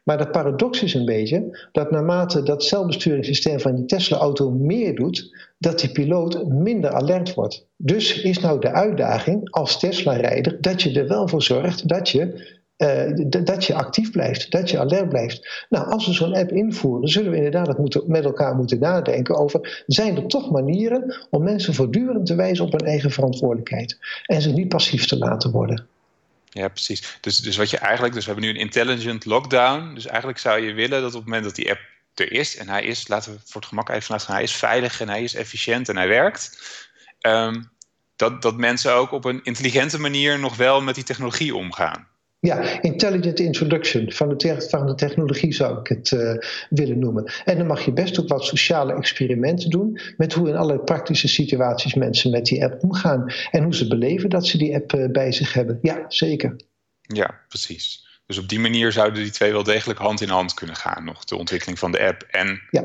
Maar 0.03 0.17
de 0.17 0.29
paradox 0.29 0.83
is 0.83 0.93
een 0.93 1.05
beetje 1.05 1.67
dat 1.71 1.91
naarmate 1.91 2.43
dat 2.43 2.63
zelfbesturingssysteem 2.63 3.59
van 3.59 3.75
die 3.75 3.85
Tesla-auto 3.85 4.51
meer 4.51 4.95
doet, 4.95 5.35
dat 5.57 5.79
die 5.79 5.91
piloot 5.91 6.47
minder 6.47 6.89
alert 6.91 7.33
wordt. 7.33 7.67
Dus 7.77 8.21
is 8.21 8.39
nou 8.39 8.59
de 8.59 8.71
uitdaging 8.71 9.51
als 9.51 9.79
Tesla-rijder 9.79 10.57
dat 10.61 10.81
je 10.81 10.99
er 10.99 11.07
wel 11.07 11.27
voor 11.27 11.41
zorgt 11.41 11.87
dat 11.87 12.09
je, 12.09 12.53
uh, 12.77 13.43
dat 13.43 13.65
je 13.65 13.73
actief 13.73 14.11
blijft, 14.11 14.51
dat 14.51 14.69
je 14.69 14.79
alert 14.79 15.09
blijft. 15.09 15.65
Nou, 15.69 15.91
als 15.91 16.07
we 16.07 16.13
zo'n 16.13 16.35
app 16.35 16.51
invoeren, 16.51 17.07
zullen 17.07 17.31
we 17.31 17.37
inderdaad 17.37 17.77
moeten, 17.77 18.03
met 18.07 18.25
elkaar 18.25 18.55
moeten 18.55 18.79
nadenken 18.79 19.35
over: 19.35 19.83
zijn 19.87 20.15
er 20.15 20.27
toch 20.27 20.51
manieren 20.51 21.15
om 21.29 21.43
mensen 21.43 21.73
voortdurend 21.73 22.25
te 22.25 22.35
wijzen 22.35 22.65
op 22.65 22.71
hun 22.71 22.87
eigen 22.87 23.11
verantwoordelijkheid 23.11 23.97
en 24.25 24.41
ze 24.41 24.51
niet 24.51 24.69
passief 24.69 25.05
te 25.05 25.17
laten 25.17 25.51
worden? 25.51 25.87
Ja, 26.55 26.67
precies. 26.67 27.17
Dus, 27.21 27.37
dus 27.37 27.55
wat 27.55 27.69
je 27.69 27.77
eigenlijk, 27.77 28.13
dus 28.13 28.25
we 28.25 28.31
hebben 28.31 28.49
nu 28.49 28.55
een 28.55 28.65
intelligent 28.65 29.25
lockdown. 29.25 29.93
Dus 29.93 30.05
eigenlijk 30.05 30.37
zou 30.37 30.59
je 30.59 30.73
willen 30.73 31.01
dat 31.01 31.13
op 31.13 31.19
het 31.19 31.23
moment 31.23 31.43
dat 31.43 31.55
die 31.55 31.69
app 31.69 31.79
er 32.13 32.31
is, 32.31 32.55
en 32.55 32.69
hij 32.69 32.83
is, 32.83 33.07
laten 33.07 33.33
we 33.33 33.39
voor 33.45 33.61
het 33.61 33.69
gemak 33.69 33.89
even 33.89 34.01
vanuit 34.01 34.23
gaan, 34.23 34.35
hij 34.35 34.43
is 34.43 34.55
veilig 34.55 35.01
en 35.01 35.09
hij 35.09 35.23
is 35.23 35.33
efficiënt 35.33 35.89
en 35.89 35.95
hij 35.95 36.07
werkt. 36.07 36.57
Um, 37.21 37.71
dat, 38.15 38.41
dat 38.41 38.57
mensen 38.57 38.93
ook 38.93 39.11
op 39.11 39.25
een 39.25 39.43
intelligente 39.43 39.99
manier 39.99 40.39
nog 40.39 40.55
wel 40.55 40.81
met 40.81 40.95
die 40.95 41.03
technologie 41.03 41.55
omgaan. 41.55 42.07
Ja, 42.39 42.81
intelligent 42.81 43.39
introduction 43.39 44.11
van 44.11 44.37
de, 44.37 44.67
van 44.69 44.85
de 44.85 44.95
technologie 44.95 45.53
zou 45.53 45.79
ik 45.79 45.87
het 45.87 46.11
uh, 46.11 46.33
willen 46.69 46.99
noemen. 46.99 47.31
En 47.45 47.57
dan 47.57 47.67
mag 47.67 47.85
je 47.85 47.93
best 47.93 48.19
ook 48.19 48.27
wat 48.27 48.45
sociale 48.45 48.93
experimenten 48.93 49.69
doen 49.69 49.99
met 50.17 50.33
hoe 50.33 50.49
in 50.49 50.55
allerlei 50.55 50.79
praktische 50.79 51.27
situaties 51.27 51.93
mensen 51.93 52.31
met 52.31 52.45
die 52.45 52.63
app 52.63 52.83
omgaan 52.83 53.33
en 53.51 53.63
hoe 53.63 53.75
ze 53.75 53.87
beleven 53.87 54.29
dat 54.29 54.47
ze 54.47 54.57
die 54.57 54.75
app 54.75 54.93
uh, 54.93 55.11
bij 55.11 55.31
zich 55.31 55.53
hebben. 55.53 55.79
Ja, 55.81 56.05
zeker. 56.07 56.55
Ja, 57.01 57.41
precies. 57.47 58.05
Dus 58.25 58.37
op 58.37 58.49
die 58.49 58.59
manier 58.59 58.91
zouden 58.91 59.23
die 59.23 59.31
twee 59.31 59.51
wel 59.51 59.63
degelijk 59.63 59.99
hand 59.99 60.21
in 60.21 60.29
hand 60.29 60.53
kunnen 60.53 60.75
gaan, 60.75 61.03
nog 61.03 61.23
de 61.23 61.37
ontwikkeling 61.37 61.79
van 61.79 61.91
de 61.91 61.99
app 61.99 62.21
en 62.21 62.61
ja. 62.69 62.81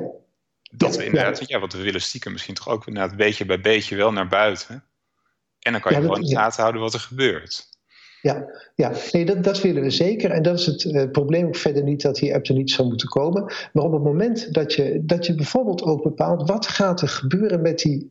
dat 0.71 0.93
ja, 0.93 0.99
we 0.99 1.05
inderdaad, 1.05 1.39
ja. 1.39 1.45
ja, 1.49 1.59
want 1.59 1.73
we 1.73 1.83
willen 1.83 2.01
stiekem 2.01 2.33
misschien 2.33 2.55
toch 2.55 2.69
ook 2.69 2.87
inderdaad 2.87 3.17
beetje 3.17 3.45
bij 3.45 3.61
beetje 3.61 3.97
wel 3.97 4.13
naar 4.13 4.29
buiten. 4.29 4.85
En 5.59 5.73
dan 5.73 5.81
kan 5.81 5.93
je 5.93 5.99
ja, 5.99 6.05
gewoon 6.05 6.21
in 6.21 6.29
de 6.29 6.35
gaten 6.35 6.61
houden 6.61 6.83
wat 6.83 6.95
er 6.95 7.01
gebeurt. 7.01 7.70
Ja, 8.23 8.47
ja. 8.75 8.93
Nee, 9.13 9.25
dat, 9.25 9.45
dat 9.45 9.61
willen 9.61 9.83
we 9.83 9.91
zeker. 9.91 10.31
En 10.31 10.43
dat 10.43 10.59
is 10.59 10.67
het 10.67 10.85
uh, 10.85 11.11
probleem 11.11 11.47
ook 11.47 11.57
verder 11.57 11.83
niet 11.83 12.03
dat 12.03 12.17
die 12.17 12.35
app 12.35 12.47
er 12.47 12.55
niet 12.55 12.71
zou 12.71 12.89
moeten 12.89 13.09
komen. 13.09 13.45
Maar 13.73 13.85
op 13.85 13.93
het 13.93 14.03
moment 14.03 14.55
dat 14.55 14.73
je, 14.73 15.03
dat 15.03 15.27
je 15.27 15.35
bijvoorbeeld 15.35 15.83
ook 15.83 16.03
bepaalt 16.03 16.49
wat 16.49 16.67
gaat 16.67 17.01
er 17.01 17.09
gebeuren 17.09 17.63
met 17.63 17.79
die. 17.79 18.09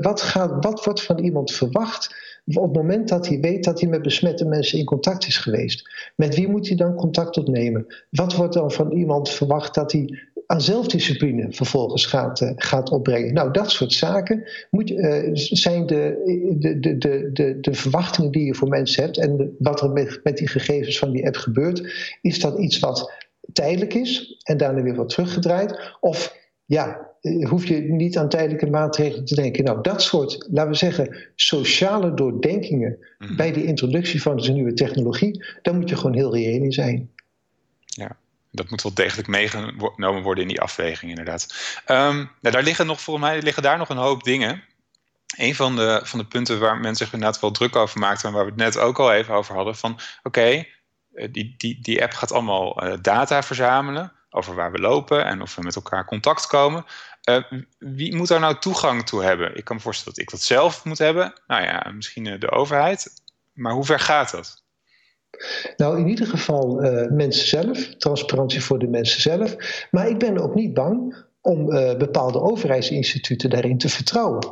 wat, 0.00 0.20
gaat, 0.20 0.64
wat 0.64 0.84
wordt 0.84 1.02
van 1.02 1.18
iemand 1.18 1.52
verwacht 1.52 2.26
op 2.56 2.62
het 2.62 2.72
moment 2.72 3.08
dat 3.08 3.28
hij 3.28 3.40
weet 3.40 3.64
dat 3.64 3.80
hij 3.80 3.88
met 3.88 4.02
besmette 4.02 4.44
mensen 4.44 4.78
in 4.78 4.84
contact 4.84 5.26
is 5.26 5.38
geweest. 5.38 5.90
Met 6.16 6.34
wie 6.34 6.48
moet 6.48 6.68
hij 6.68 6.76
dan 6.76 6.94
contact 6.94 7.36
opnemen? 7.36 7.86
Wat 8.10 8.34
wordt 8.34 8.54
dan 8.54 8.70
van 8.70 8.92
iemand 8.92 9.30
verwacht 9.30 9.74
dat 9.74 9.92
hij 9.92 10.27
aan 10.48 10.60
zelfdiscipline 10.60 11.46
vervolgens 11.50 12.06
gaat, 12.06 12.40
uh, 12.40 12.50
gaat 12.56 12.90
opbrengen. 12.90 13.34
Nou, 13.34 13.52
dat 13.52 13.70
soort 13.70 13.92
zaken 13.92 14.48
moet, 14.70 14.90
uh, 14.90 15.30
zijn 15.32 15.86
de, 15.86 16.22
de, 16.58 16.78
de, 16.98 17.32
de, 17.32 17.58
de, 17.60 17.74
verwachtingen 17.74 18.30
die 18.30 18.44
je 18.44 18.54
voor 18.54 18.68
mensen 18.68 19.02
hebt 19.02 19.18
en 19.18 19.56
wat 19.58 19.80
er 19.80 19.90
met, 19.90 20.20
met 20.22 20.36
die 20.36 20.48
gegevens 20.48 20.98
van 20.98 21.10
die 21.10 21.26
app 21.26 21.36
gebeurt. 21.36 21.92
Is 22.22 22.40
dat 22.40 22.58
iets 22.58 22.78
wat 22.78 23.12
tijdelijk 23.52 23.94
is 23.94 24.40
en 24.42 24.56
daarna 24.56 24.82
weer 24.82 24.94
wordt 24.94 25.10
teruggedraaid? 25.10 25.96
Of 26.00 26.36
ja, 26.64 27.08
eh, 27.20 27.48
hoef 27.48 27.66
je 27.66 27.80
niet 27.80 28.18
aan 28.18 28.28
tijdelijke 28.28 28.70
maatregelen 28.70 29.24
te 29.24 29.34
denken. 29.34 29.64
Nou, 29.64 29.82
dat 29.82 30.02
soort, 30.02 30.46
laten 30.50 30.70
we 30.70 30.76
zeggen, 30.76 31.16
sociale 31.34 32.14
doordenkingen 32.14 32.98
mhm. 33.18 33.36
bij 33.36 33.52
de 33.52 33.64
introductie 33.64 34.22
van 34.22 34.36
de 34.36 34.52
nieuwe 34.52 34.74
technologie, 34.74 35.44
daar 35.62 35.74
moet 35.74 35.88
je 35.88 35.96
gewoon 35.96 36.16
heel 36.16 36.34
reëel 36.34 36.62
in 36.62 36.72
zijn. 36.72 37.10
Ja 37.80 38.16
dat 38.50 38.70
moet 38.70 38.82
wel 38.82 38.94
degelijk 38.94 39.28
meegenomen 39.28 40.22
worden 40.22 40.42
in 40.42 40.48
die 40.48 40.60
afweging, 40.60 41.10
inderdaad. 41.10 41.54
Um, 41.86 42.16
nou, 42.16 42.54
daar 42.54 42.62
liggen 42.62 42.86
nog, 42.86 43.00
volgens 43.00 43.26
mij 43.26 43.42
liggen 43.42 43.62
daar 43.62 43.78
nog 43.78 43.88
een 43.88 43.96
hoop 43.96 44.22
dingen. 44.22 44.62
Een 45.36 45.54
van 45.54 45.76
de, 45.76 46.00
van 46.04 46.18
de 46.18 46.24
punten 46.24 46.58
waar 46.58 46.76
mensen 46.76 47.04
zich 47.04 47.14
inderdaad 47.14 47.40
wel 47.40 47.50
druk 47.50 47.76
over 47.76 47.98
maakten, 47.98 48.28
en 48.28 48.34
waar 48.34 48.44
we 48.44 48.50
het 48.50 48.60
net 48.60 48.78
ook 48.78 48.98
al 48.98 49.12
even 49.12 49.34
over 49.34 49.54
hadden, 49.54 49.76
van 49.76 50.00
oké, 50.22 50.64
eh, 51.14 51.28
die, 51.30 51.54
die, 51.56 51.80
die 51.80 52.02
app 52.02 52.12
gaat 52.12 52.32
allemaal 52.32 52.86
uh, 52.86 52.94
data 53.02 53.42
verzamelen 53.42 54.12
over 54.30 54.54
waar 54.54 54.72
we 54.72 54.78
lopen 54.78 55.24
en 55.24 55.42
of 55.42 55.54
we 55.54 55.62
met 55.62 55.76
elkaar 55.76 56.04
contact 56.04 56.46
komen. 56.46 56.84
Uh, 57.28 57.42
wie 57.78 58.16
moet 58.16 58.28
daar 58.28 58.40
nou 58.40 58.58
toegang 58.58 59.06
toe 59.06 59.22
hebben? 59.22 59.56
Ik 59.56 59.64
kan 59.64 59.76
me 59.76 59.82
voorstellen 59.82 60.14
dat 60.14 60.22
ik 60.22 60.30
dat 60.30 60.42
zelf 60.42 60.84
moet 60.84 60.98
hebben. 60.98 61.32
Nou 61.46 61.62
ja, 61.62 61.90
misschien 61.94 62.38
de 62.38 62.50
overheid. 62.50 63.22
Maar 63.52 63.72
hoe 63.72 63.84
ver 63.84 64.00
gaat 64.00 64.30
dat? 64.30 64.62
Nou, 65.76 65.98
in 65.98 66.08
ieder 66.08 66.26
geval 66.26 66.84
uh, 66.84 67.10
mensen 67.10 67.46
zelf, 67.46 67.94
transparantie 67.98 68.62
voor 68.62 68.78
de 68.78 68.88
mensen 68.88 69.20
zelf. 69.20 69.56
Maar 69.90 70.08
ik 70.08 70.18
ben 70.18 70.38
ook 70.38 70.54
niet 70.54 70.74
bang 70.74 71.26
om 71.40 71.72
uh, 71.72 71.96
bepaalde 71.96 72.40
overheidsinstituten 72.40 73.50
daarin 73.50 73.78
te 73.78 73.88
vertrouwen. 73.88 74.46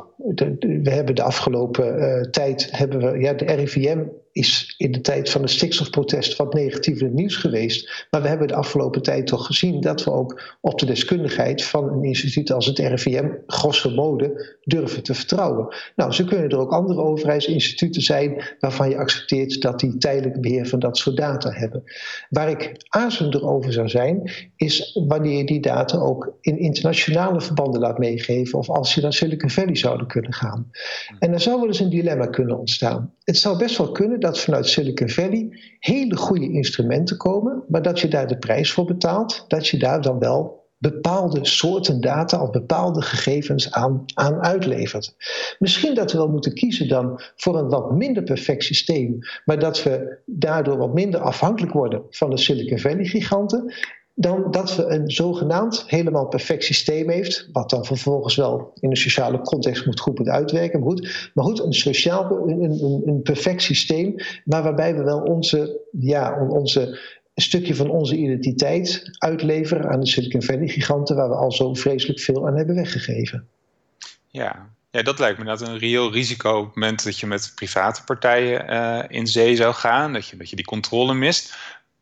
we 0.59 0.89
hebben 0.89 1.15
de 1.15 1.23
afgelopen 1.23 2.31
tijd, 2.31 2.67
hebben 2.71 3.11
we, 3.11 3.19
ja, 3.19 3.33
de 3.33 3.45
RIVM 3.45 4.03
is 4.37 4.73
in 4.77 4.91
de 4.91 5.01
tijd 5.01 5.29
van 5.29 5.41
het 5.41 5.49
stikstofprotest 5.49 6.35
wat 6.35 6.53
het 6.53 7.13
nieuws 7.13 7.35
geweest. 7.35 8.05
Maar 8.11 8.21
we 8.21 8.27
hebben 8.27 8.47
de 8.47 8.55
afgelopen 8.55 9.01
tijd 9.01 9.27
toch 9.27 9.45
gezien 9.45 9.81
dat 9.81 10.03
we 10.03 10.11
ook 10.11 10.57
op 10.61 10.79
de 10.79 10.85
deskundigheid 10.85 11.63
van 11.63 11.89
een 11.89 12.03
instituut 12.03 12.51
als 12.51 12.65
het 12.65 12.79
RIVM 12.79 13.29
grosso 13.47 13.89
modo 13.89 14.31
durven 14.63 15.03
te 15.03 15.13
vertrouwen. 15.13 15.75
Nou, 15.95 16.11
zo 16.11 16.25
kunnen 16.25 16.49
er 16.49 16.57
ook 16.57 16.71
andere 16.71 17.01
overheidsinstituten 17.01 18.01
zijn 18.01 18.55
waarvan 18.59 18.89
je 18.89 18.97
accepteert 18.97 19.61
dat 19.61 19.79
die 19.79 19.97
tijdelijk 19.97 20.41
beheer 20.41 20.67
van 20.67 20.79
dat 20.79 20.97
soort 20.97 21.17
data 21.17 21.51
hebben. 21.51 21.83
Waar 22.29 22.49
ik 22.49 22.85
aarzelender 22.89 23.47
over 23.47 23.73
zou 23.73 23.89
zijn, 23.89 24.31
is 24.55 24.99
wanneer 25.07 25.37
je 25.37 25.45
die 25.45 25.59
data 25.59 25.97
ook 25.97 26.37
in 26.41 26.59
internationale 26.59 27.41
verbanden 27.41 27.81
laat 27.81 27.97
meegeven 27.97 28.59
of 28.59 28.69
als 28.69 28.95
je 28.95 29.01
naar 29.01 29.13
Silicon 29.13 29.49
Valley 29.49 29.75
zouden 29.75 30.07
kunnen 30.07 30.33
gaan. 30.33 30.71
En 31.19 31.31
dan 31.31 31.39
zou 31.39 31.57
wel 31.59 31.67
eens 31.67 31.79
een 31.79 31.89
dilemma 31.89 32.25
kunnen 32.25 32.59
ontstaan. 32.59 33.13
Het 33.23 33.37
zou 33.37 33.57
best 33.57 33.77
wel 33.77 33.91
kunnen 33.91 34.19
dat 34.27 34.39
vanuit 34.39 34.67
Silicon 34.67 35.09
Valley 35.09 35.59
hele 35.79 36.15
goede 36.15 36.51
instrumenten 36.51 37.17
komen, 37.17 37.63
maar 37.67 37.81
dat 37.81 37.99
je 37.99 38.07
daar 38.07 38.27
de 38.27 38.37
prijs 38.37 38.71
voor 38.71 38.85
betaalt, 38.85 39.45
dat 39.47 39.67
je 39.67 39.77
daar 39.77 40.01
dan 40.01 40.19
wel 40.19 40.65
bepaalde 40.77 41.45
soorten 41.45 42.01
data 42.01 42.41
of 42.41 42.49
bepaalde 42.49 43.01
gegevens 43.01 43.71
aan, 43.71 44.03
aan 44.13 44.41
uitlevert. 44.43 45.15
Misschien 45.59 45.93
dat 45.93 46.11
we 46.11 46.17
wel 46.17 46.27
moeten 46.27 46.53
kiezen 46.53 46.87
dan 46.87 47.21
voor 47.35 47.57
een 47.57 47.69
wat 47.69 47.91
minder 47.91 48.23
perfect 48.23 48.63
systeem, 48.63 49.19
maar 49.45 49.59
dat 49.59 49.83
we 49.83 50.17
daardoor 50.25 50.77
wat 50.77 50.93
minder 50.93 51.19
afhankelijk 51.19 51.73
worden 51.73 52.01
van 52.09 52.29
de 52.29 52.37
Silicon 52.37 52.79
Valley 52.79 53.05
giganten 53.05 53.73
dan 54.19 54.51
dat 54.51 54.75
we 54.75 54.85
een 54.85 55.09
zogenaamd 55.09 55.83
helemaal 55.87 56.27
perfect 56.27 56.63
systeem 56.63 57.09
heeft, 57.09 57.49
wat 57.51 57.69
dan 57.69 57.85
vervolgens 57.85 58.35
wel 58.35 58.71
in 58.79 58.89
een 58.89 58.97
sociale 58.97 59.41
context 59.41 59.85
moet 59.85 59.99
goed 59.99 60.17
moet 60.17 60.27
uitwerken. 60.27 60.79
Maar 60.79 60.89
goed, 60.89 61.29
maar 61.33 61.45
goed 61.45 61.59
een 61.59 61.73
sociaal, 61.73 62.47
een, 62.47 63.01
een, 63.05 63.21
perfect 63.21 63.61
systeem, 63.61 64.15
maar 64.45 64.63
waarbij 64.63 64.95
we 64.95 65.03
wel 65.03 65.19
onze, 65.19 65.79
ja, 65.91 66.47
onze 66.49 66.99
een 67.33 67.43
stukje 67.43 67.75
van 67.75 67.89
onze 67.89 68.15
identiteit 68.15 69.09
uitleveren 69.17 69.89
aan 69.89 69.99
de 69.99 70.07
Silicon 70.07 70.43
Valley 70.43 70.67
giganten, 70.67 71.15
waar 71.15 71.29
we 71.29 71.35
al 71.35 71.51
zo 71.51 71.73
vreselijk 71.73 72.19
veel 72.19 72.47
aan 72.47 72.57
hebben 72.57 72.75
weggegeven. 72.75 73.47
Ja, 74.27 74.69
ja 74.91 75.01
dat 75.01 75.19
lijkt 75.19 75.39
me 75.39 75.45
dat 75.45 75.61
een 75.61 75.77
reëel 75.77 76.11
risico 76.11 76.57
op 76.57 76.65
het 76.65 76.75
moment 76.75 77.03
dat 77.03 77.19
je 77.19 77.27
met 77.27 77.51
private 77.55 78.03
partijen 78.03 78.73
uh, 78.73 79.03
in 79.07 79.27
zee 79.27 79.55
zou 79.55 79.73
gaan, 79.73 80.13
dat 80.13 80.27
je, 80.27 80.37
dat 80.37 80.49
je 80.49 80.55
die 80.55 80.65
controle 80.65 81.13
mist. 81.13 81.57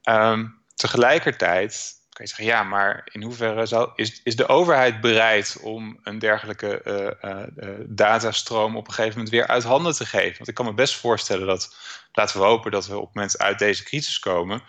Um, 0.10 0.54
tegelijkertijd 0.76 2.04
kan 2.16 2.26
je 2.26 2.32
zeggen, 2.32 2.46
ja, 2.46 2.64
maar 2.64 3.08
in 3.12 3.24
hoeverre 3.24 3.92
is, 3.96 4.22
is 4.24 4.36
de 4.36 4.48
overheid 4.48 5.02
bereid 5.02 5.58
om 5.62 6.00
een 6.04 6.20
dergelijke 6.20 6.82
uh, 7.24 7.70
uh, 7.70 7.80
datastroom 7.86 8.78
op 8.78 8.88
een 8.88 8.94
gegeven 8.94 9.18
moment 9.18 9.34
weer 9.34 9.48
uit 9.48 9.64
handen 9.64 9.94
te 9.94 10.06
geven? 10.06 10.38
Want 10.38 10.48
ik 10.48 10.54
kan 10.54 10.66
me 10.66 10.74
best 10.74 10.96
voorstellen 10.96 11.48
dat, 11.48 11.76
laten 12.12 12.40
we 12.40 12.46
hopen 12.46 12.72
dat 12.72 12.88
we 12.88 12.98
op 12.98 13.06
het 13.06 13.14
moment 13.14 13.38
uit 13.38 13.60
deze 13.60 13.84
crisis 13.84 14.20
komen 14.20 14.62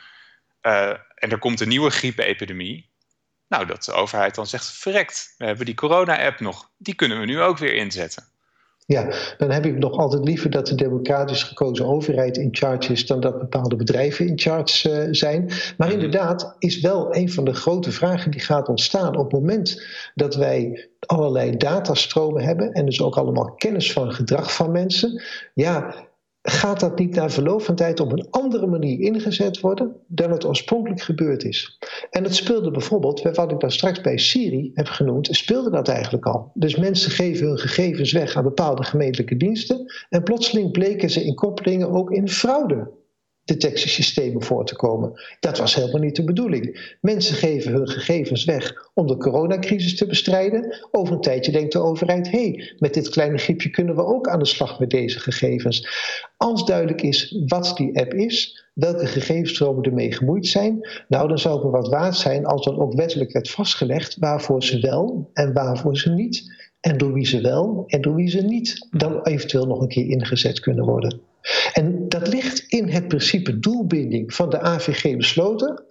en 1.14 1.30
er 1.30 1.38
komt 1.38 1.60
een 1.60 1.68
nieuwe 1.68 1.90
griepepidemie. 1.90 2.90
Nou, 3.48 3.66
dat 3.66 3.84
de 3.84 3.92
overheid 3.92 4.34
dan 4.34 4.46
zegt, 4.46 4.66
verrekt, 4.66 5.34
we 5.38 5.44
hebben 5.44 5.66
die 5.66 5.74
corona-app 5.74 6.40
nog, 6.40 6.70
die 6.78 6.94
kunnen 6.94 7.20
we 7.20 7.26
nu 7.26 7.40
ook 7.40 7.58
weer 7.58 7.74
inzetten. 7.74 8.28
Ja, 8.88 9.08
dan 9.38 9.50
heb 9.50 9.66
ik 9.66 9.78
nog 9.78 9.92
altijd 9.92 10.24
liever 10.24 10.50
dat 10.50 10.66
de 10.66 10.74
democratisch 10.74 11.42
gekozen 11.42 11.86
overheid 11.86 12.36
in 12.36 12.48
charge 12.52 12.92
is 12.92 13.06
dan 13.06 13.20
dat 13.20 13.38
bepaalde 13.38 13.76
bedrijven 13.76 14.26
in 14.26 14.38
charge 14.38 14.90
uh, 14.90 15.08
zijn. 15.10 15.50
Maar 15.76 15.88
mhm. 15.88 15.96
inderdaad 15.96 16.56
is 16.58 16.80
wel 16.80 17.16
een 17.16 17.30
van 17.30 17.44
de 17.44 17.54
grote 17.54 17.92
vragen 17.92 18.30
die 18.30 18.40
gaat 18.40 18.68
ontstaan 18.68 19.16
op 19.16 19.24
het 19.24 19.40
moment 19.40 19.82
dat 20.14 20.34
wij 20.34 20.88
allerlei 20.98 21.56
datastromen 21.56 22.42
hebben 22.42 22.72
en 22.72 22.84
dus 22.86 23.02
ook 23.02 23.16
allemaal 23.16 23.54
kennis 23.54 23.92
van 23.92 24.12
gedrag 24.12 24.54
van 24.54 24.72
mensen. 24.72 25.22
Ja, 25.54 25.94
gaat 26.48 26.80
dat 26.80 26.98
niet 26.98 27.14
na 27.14 27.30
verloop 27.30 27.62
van 27.62 27.74
tijd 27.74 28.00
op 28.00 28.12
een 28.12 28.26
andere 28.30 28.66
manier 28.66 29.00
ingezet 29.00 29.60
worden 29.60 29.96
dan 30.06 30.30
het 30.30 30.44
oorspronkelijk 30.44 31.00
gebeurd 31.00 31.44
is. 31.44 31.78
En 32.10 32.24
het 32.24 32.34
speelde 32.34 32.70
bijvoorbeeld, 32.70 33.22
wat 33.22 33.52
ik 33.52 33.60
daar 33.60 33.72
straks 33.72 34.00
bij 34.00 34.18
Siri 34.18 34.70
heb 34.74 34.86
genoemd, 34.86 35.28
speelde 35.30 35.70
dat 35.70 35.88
eigenlijk 35.88 36.26
al. 36.26 36.50
Dus 36.54 36.76
mensen 36.76 37.10
geven 37.10 37.46
hun 37.46 37.58
gegevens 37.58 38.12
weg 38.12 38.36
aan 38.36 38.44
bepaalde 38.44 38.84
gemeentelijke 38.84 39.36
diensten 39.36 39.92
en 40.08 40.22
plotseling 40.22 40.70
bleken 40.70 41.10
ze 41.10 41.24
in 41.24 41.34
koppelingen 41.34 41.90
ook 41.90 42.10
in 42.10 42.28
fraude 42.28 42.90
detectiesystemen 43.46 44.42
voor 44.42 44.64
te 44.64 44.76
komen. 44.76 45.12
Dat 45.40 45.58
was 45.58 45.74
helemaal 45.74 46.00
niet 46.00 46.16
de 46.16 46.24
bedoeling. 46.24 46.96
Mensen 47.00 47.36
geven 47.36 47.72
hun 47.72 47.88
gegevens 47.88 48.44
weg 48.44 48.90
om 48.94 49.06
de 49.06 49.16
coronacrisis 49.16 49.96
te 49.96 50.06
bestrijden. 50.06 50.88
Over 50.90 51.14
een 51.14 51.20
tijdje 51.20 51.52
denkt 51.52 51.72
de 51.72 51.78
overheid: 51.78 52.30
hé, 52.30 52.50
hey, 52.50 52.74
met 52.78 52.94
dit 52.94 53.08
kleine 53.08 53.38
griepje 53.38 53.70
kunnen 53.70 53.94
we 53.94 54.04
ook 54.04 54.28
aan 54.28 54.38
de 54.38 54.46
slag 54.46 54.78
met 54.78 54.90
deze 54.90 55.20
gegevens. 55.20 55.88
Als 56.36 56.64
duidelijk 56.64 57.02
is 57.02 57.42
wat 57.46 57.76
die 57.76 57.98
app 57.98 58.14
is, 58.14 58.64
welke 58.74 59.06
gegevensstromen 59.06 59.82
ermee 59.82 60.12
gemoeid 60.12 60.46
zijn, 60.46 60.88
nou 61.08 61.28
dan 61.28 61.38
zou 61.38 61.54
het 61.54 61.64
me 61.64 61.70
wat 61.70 61.88
waard 61.88 62.16
zijn 62.16 62.46
als 62.46 62.64
dan 62.64 62.78
ook 62.78 62.94
wettelijk 62.94 63.32
werd 63.32 63.50
vastgelegd 63.50 64.16
waarvoor 64.18 64.62
ze 64.62 64.80
wel 64.80 65.30
en 65.32 65.52
waarvoor 65.52 65.96
ze 65.96 66.10
niet, 66.10 66.54
en 66.80 66.98
door 66.98 67.12
wie 67.12 67.26
ze 67.26 67.40
wel 67.40 67.84
en 67.86 68.00
door 68.00 68.14
wie 68.14 68.28
ze 68.28 68.42
niet 68.42 68.86
dan 68.90 69.22
eventueel 69.22 69.66
nog 69.66 69.80
een 69.80 69.88
keer 69.88 70.06
ingezet 70.06 70.60
kunnen 70.60 70.84
worden. 70.84 71.20
En 71.72 72.08
dat 72.08 72.28
ligt 72.28 72.58
in 72.58 72.88
het 72.88 73.08
principe 73.08 73.58
doelbinding 73.58 74.34
van 74.34 74.50
de 74.50 74.60
AVG 74.60 75.16
besloten. 75.16 75.84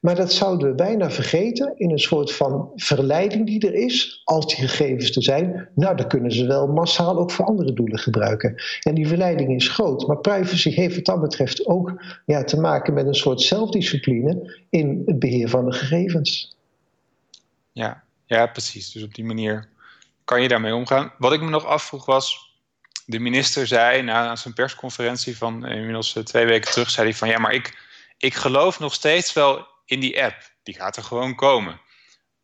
Maar 0.00 0.14
dat 0.14 0.32
zouden 0.32 0.68
we 0.68 0.74
bijna 0.74 1.10
vergeten 1.10 1.72
in 1.76 1.90
een 1.90 1.98
soort 1.98 2.32
van 2.32 2.72
verleiding 2.74 3.46
die 3.46 3.66
er 3.66 3.74
is, 3.74 4.20
als 4.24 4.46
die 4.46 4.68
gegevens 4.68 5.16
er 5.16 5.22
zijn. 5.22 5.68
Nou, 5.74 5.96
dan 5.96 6.08
kunnen 6.08 6.32
ze 6.32 6.46
wel 6.46 6.66
massaal 6.66 7.18
ook 7.18 7.30
voor 7.30 7.44
andere 7.44 7.72
doelen 7.72 7.98
gebruiken. 7.98 8.62
En 8.82 8.94
die 8.94 9.08
verleiding 9.08 9.54
is 9.54 9.68
groot. 9.68 10.06
Maar 10.06 10.18
privacy 10.18 10.70
heeft 10.70 10.94
wat 10.94 11.04
dat 11.04 11.20
betreft 11.20 11.66
ook 11.66 12.02
ja, 12.26 12.44
te 12.44 12.60
maken 12.60 12.94
met 12.94 13.06
een 13.06 13.14
soort 13.14 13.40
zelfdiscipline 13.40 14.56
in 14.70 15.02
het 15.06 15.18
beheer 15.18 15.48
van 15.48 15.64
de 15.64 15.72
gegevens. 15.72 16.56
Ja, 17.72 18.02
ja, 18.26 18.46
precies. 18.46 18.92
Dus 18.92 19.02
op 19.02 19.14
die 19.14 19.24
manier 19.24 19.68
kan 20.24 20.42
je 20.42 20.48
daarmee 20.48 20.74
omgaan. 20.74 21.12
Wat 21.18 21.32
ik 21.32 21.40
me 21.40 21.50
nog 21.50 21.66
afvroeg 21.66 22.06
was, 22.06 22.48
de 23.08 23.18
minister 23.18 23.66
zei 23.66 24.02
na 24.02 24.36
zijn 24.36 24.54
persconferentie 24.54 25.36
van 25.36 25.66
inmiddels 25.66 26.16
eh, 26.16 26.22
twee 26.22 26.46
weken 26.46 26.72
terug, 26.72 26.90
zei 26.90 27.08
hij 27.08 27.16
van 27.16 27.28
ja, 27.28 27.38
maar 27.38 27.52
ik, 27.52 27.78
ik 28.18 28.34
geloof 28.34 28.78
nog 28.78 28.94
steeds 28.94 29.32
wel 29.32 29.66
in 29.84 30.00
die 30.00 30.22
app. 30.22 30.36
Die 30.62 30.74
gaat 30.74 30.96
er 30.96 31.02
gewoon 31.02 31.34
komen. 31.34 31.80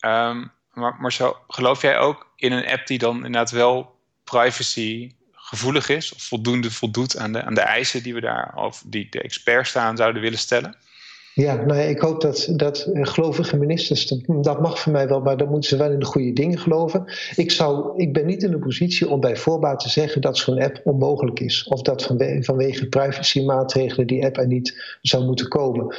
Um, 0.00 0.52
maar 0.72 0.96
Marcel, 0.98 1.36
geloof 1.48 1.82
jij 1.82 1.98
ook 1.98 2.32
in 2.36 2.52
een 2.52 2.66
app 2.66 2.86
die 2.86 2.98
dan 2.98 3.16
inderdaad 3.16 3.50
wel 3.50 4.00
privacy 4.24 5.14
gevoelig 5.32 5.88
is 5.88 6.14
of 6.14 6.22
voldoende 6.22 6.70
voldoet 6.70 7.16
aan 7.16 7.32
de, 7.32 7.42
aan 7.42 7.54
de 7.54 7.60
eisen 7.60 8.02
die 8.02 8.14
we 8.14 8.20
daar 8.20 8.54
of 8.54 8.82
die 8.86 9.06
de 9.10 9.22
experts 9.22 9.70
staan 9.70 9.96
zouden 9.96 10.22
willen 10.22 10.38
stellen? 10.38 10.76
Ja, 11.34 11.54
nou 11.54 11.78
ja, 11.78 11.84
ik 11.84 11.98
hoop 11.98 12.20
dat, 12.20 12.52
dat 12.56 12.88
gelovige 12.92 13.56
ministers, 13.56 14.06
dat, 14.26 14.60
mag 14.60 14.78
voor 14.78 14.92
mij 14.92 15.08
wel, 15.08 15.20
maar 15.20 15.36
dan 15.36 15.48
moeten 15.48 15.68
ze 15.68 15.76
wel 15.76 15.90
in 15.90 15.98
de 15.98 16.04
goede 16.04 16.32
dingen 16.32 16.58
geloven. 16.58 17.04
Ik, 17.36 17.50
zou, 17.50 17.96
ik 17.96 18.12
ben 18.12 18.26
niet 18.26 18.42
in 18.42 18.50
de 18.50 18.58
positie 18.58 19.08
om 19.08 19.20
bij 19.20 19.36
voorbaat 19.36 19.80
te 19.80 19.88
zeggen 19.88 20.20
dat 20.20 20.38
zo'n 20.38 20.62
app 20.62 20.80
onmogelijk 20.84 21.40
is. 21.40 21.64
Of 21.68 21.82
dat 21.82 22.12
vanwege, 22.40 22.88
privacymaatregelen 22.88 24.06
die 24.06 24.24
app 24.24 24.36
er 24.36 24.46
niet 24.46 24.98
zou 25.02 25.24
moeten 25.24 25.48
komen. 25.48 25.96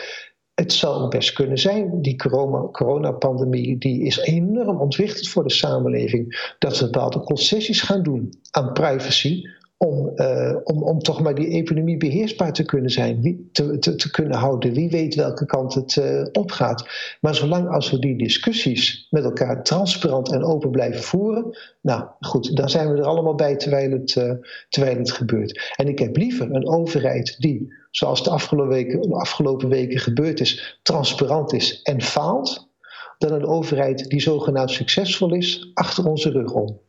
Het 0.54 0.74
zou 0.74 1.08
best 1.08 1.34
kunnen 1.34 1.58
zijn, 1.58 2.02
die 2.02 2.16
corona, 2.16 2.68
coronapandemie 2.72 3.78
die 3.78 4.04
is 4.04 4.18
enorm 4.18 4.80
ontwichteld 4.80 5.28
voor 5.28 5.44
de 5.44 5.54
samenleving, 5.54 6.54
dat 6.60 6.80
we 6.80 6.86
bepaalde 6.86 7.20
concessies 7.20 7.82
gaan 7.82 8.04
doen 8.04 8.34
aan 8.52 8.74
privacy 8.74 9.42
om, 9.78 10.12
uh, 10.16 10.56
om, 10.64 10.84
om 10.84 11.00
toch 11.00 11.22
maar 11.22 11.36
die 11.36 11.48
epidemie 11.48 11.98
beheersbaar 11.98 12.54
te 12.54 12.64
kunnen 12.64 12.92
zijn, 12.92 13.50
te, 13.52 13.80
te, 13.80 14.12
kunnen 14.12 14.38
houden. 14.38 14.74
Wie 14.74 14.90
weet 14.90 15.16
welke 15.16 15.46
kant 15.46 15.74
het 15.74 15.96
uh, 15.96 16.26
opgaat. 16.32 16.88
Maar 17.22 17.36
zolang 17.36 17.70
als 17.70 17.92
we 17.92 18.00
die 18.00 18.18
discussies 18.18 19.08
met 19.10 19.24
elkaar 19.24 19.64
transparant 19.64 20.32
en 20.32 20.44
open 20.44 20.72
blijven 20.72 21.04
voeren, 21.04 21.58
nou 21.82 22.04
goed, 22.20 22.56
dan 22.56 22.70
zijn 22.70 22.92
we 22.92 22.98
er 22.98 23.06
allemaal 23.06 23.36
bij 23.36 23.56
terwijl 23.56 23.92
het, 23.92 24.16
uh, 24.16 24.32
terwijl 24.70 24.98
het 24.98 25.12
gebeurt. 25.12 25.74
En 25.76 25.88
ik 25.88 26.00
heb 26.00 26.18
liever 26.18 26.52
een 26.52 26.68
overheid 26.68 27.36
die, 27.40 27.74
zoals 27.92 28.24
de 28.24 28.30
afgelopen 28.30 28.74
weken, 28.74 29.02
de 29.02 29.16
afgelopen 29.16 29.70
weken 29.70 30.00
gebeurd 30.00 30.40
is, 30.40 30.80
transparant 30.82 31.54
is 31.54 31.82
en 31.82 32.02
faalt, 32.02 32.70
dan 33.18 33.32
een 33.32 33.46
overheid 33.46 34.10
die 34.10 34.22
zogenaamd 34.22 34.72
succesvol 34.72 35.34
is 35.34 35.72
achter 35.74 36.10
onze 36.10 36.30
rug 36.30 36.52
om. 36.52 36.80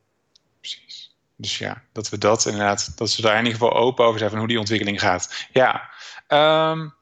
Dus 1.37 1.59
ja, 1.59 1.83
dat 1.92 2.09
we 2.09 2.18
dat 2.18 2.46
inderdaad, 2.46 2.99
dat 2.99 3.11
ze 3.11 3.22
daar 3.22 3.38
in 3.38 3.44
ieder 3.44 3.59
geval 3.59 3.77
open 3.77 4.05
over 4.05 4.18
zijn 4.18 4.31
van 4.31 4.38
hoe 4.38 4.49
die 4.49 4.59
ontwikkeling 4.59 5.01
gaat. 5.01 5.46
Ja, 5.53 5.90
um, 6.29 6.94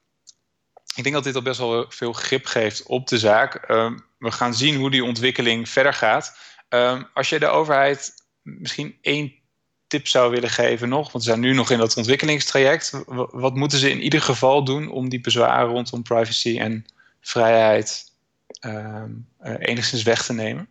ik 0.94 1.02
denk 1.02 1.14
dat 1.14 1.24
dit 1.24 1.34
al 1.34 1.42
best 1.42 1.58
wel 1.58 1.84
veel 1.88 2.12
grip 2.12 2.46
geeft 2.46 2.82
op 2.82 3.08
de 3.08 3.18
zaak. 3.18 3.68
Um, 3.70 4.04
we 4.18 4.30
gaan 4.30 4.54
zien 4.54 4.76
hoe 4.76 4.90
die 4.90 5.04
ontwikkeling 5.04 5.68
verder 5.68 5.94
gaat. 5.94 6.38
Um, 6.68 7.06
als 7.14 7.28
je 7.28 7.38
de 7.38 7.46
overheid 7.46 8.12
misschien 8.42 8.98
één 9.00 9.32
tip 9.86 10.08
zou 10.08 10.30
willen 10.30 10.50
geven 10.50 10.88
nog, 10.88 11.12
want 11.12 11.24
ze 11.24 11.30
zijn 11.30 11.42
nu 11.42 11.52
nog 11.52 11.70
in 11.70 11.78
dat 11.78 11.96
ontwikkelingstraject. 11.96 13.02
Wat 13.30 13.54
moeten 13.54 13.78
ze 13.78 13.90
in 13.90 14.02
ieder 14.02 14.22
geval 14.22 14.64
doen 14.64 14.90
om 14.90 15.08
die 15.08 15.20
bezwaren 15.20 15.68
rondom 15.68 16.02
privacy 16.02 16.58
en 16.58 16.86
vrijheid 17.20 18.12
uh, 18.66 19.02
enigszins 19.58 20.02
weg 20.02 20.24
te 20.24 20.32
nemen? 20.32 20.68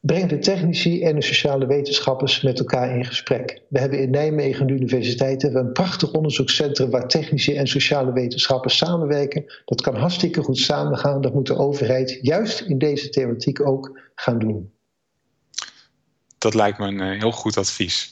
Brengt 0.00 0.30
de 0.30 0.38
technici 0.38 1.02
en 1.02 1.14
de 1.14 1.22
sociale 1.22 1.66
wetenschappers 1.66 2.40
met 2.40 2.58
elkaar 2.58 2.96
in 2.96 3.04
gesprek. 3.04 3.62
We 3.68 3.78
hebben 3.78 3.98
in 3.98 4.10
Nijmegen 4.10 4.68
universiteit 4.68 5.42
een 5.42 5.72
prachtig 5.72 6.12
onderzoekscentrum 6.12 6.90
waar 6.90 7.08
technici 7.08 7.56
en 7.56 7.66
sociale 7.66 8.12
wetenschappers 8.12 8.76
samenwerken. 8.76 9.44
Dat 9.64 9.80
kan 9.80 9.96
hartstikke 9.96 10.42
goed 10.42 10.58
samengaan. 10.58 11.20
Dat 11.20 11.34
moet 11.34 11.46
de 11.46 11.56
overheid 11.56 12.18
juist 12.22 12.60
in 12.60 12.78
deze 12.78 13.08
thematiek 13.08 13.66
ook 13.66 14.00
gaan 14.14 14.38
doen. 14.38 14.72
Dat 16.38 16.54
lijkt 16.54 16.78
me 16.78 16.86
een 16.86 17.00
eh, 17.00 17.20
heel 17.20 17.32
goed 17.32 17.56
advies. 17.56 18.10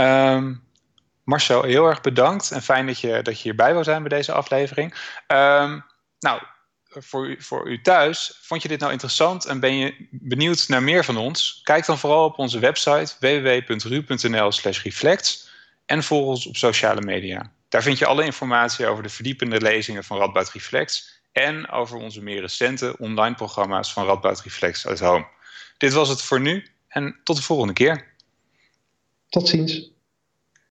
Um, 0.00 0.66
Marcel, 1.24 1.62
heel 1.62 1.86
erg 1.86 2.00
bedankt 2.00 2.50
en 2.50 2.62
fijn 2.62 2.86
dat 2.86 3.00
je, 3.00 3.22
dat 3.22 3.36
je 3.36 3.42
hierbij 3.42 3.72
wil 3.72 3.84
zijn 3.84 4.02
bij 4.02 4.18
deze 4.18 4.32
aflevering. 4.32 4.94
Um, 5.26 5.84
nou, 6.18 6.40
voor 6.88 7.28
u, 7.28 7.42
voor 7.42 7.68
u 7.68 7.80
thuis, 7.80 8.38
vond 8.40 8.62
je 8.62 8.68
dit 8.68 8.80
nou 8.80 8.92
interessant 8.92 9.44
en 9.44 9.60
ben 9.60 9.76
je 9.76 9.94
benieuwd 10.10 10.68
naar 10.68 10.82
meer 10.82 11.04
van 11.04 11.16
ons? 11.16 11.60
Kijk 11.62 11.86
dan 11.86 11.98
vooral 11.98 12.24
op 12.24 12.38
onze 12.38 12.58
website 12.58 13.14
www.ru.nl/reflects 13.20 15.50
en 15.86 16.02
volg 16.02 16.26
ons 16.26 16.46
op 16.46 16.56
sociale 16.56 17.00
media. 17.00 17.52
Daar 17.68 17.82
vind 17.82 17.98
je 17.98 18.06
alle 18.06 18.24
informatie 18.24 18.86
over 18.86 19.02
de 19.02 19.08
verdiepende 19.08 19.60
lezingen 19.60 20.04
van 20.04 20.18
Radboud 20.18 20.50
Reflex 20.50 21.16
en 21.32 21.70
over 21.70 21.98
onze 21.98 22.22
meer 22.22 22.40
recente 22.40 22.96
online 22.98 23.34
programma's 23.34 23.92
van 23.92 24.06
Radboud 24.06 24.40
Reflex 24.40 24.86
at 24.86 24.98
Home. 24.98 25.26
Dit 25.78 25.92
was 25.92 26.08
het 26.08 26.22
voor 26.22 26.40
nu 26.40 26.66
en 26.88 27.20
tot 27.24 27.36
de 27.36 27.42
volgende 27.42 27.72
keer. 27.72 28.06
Tot 29.28 29.48
ziens. 29.48 29.90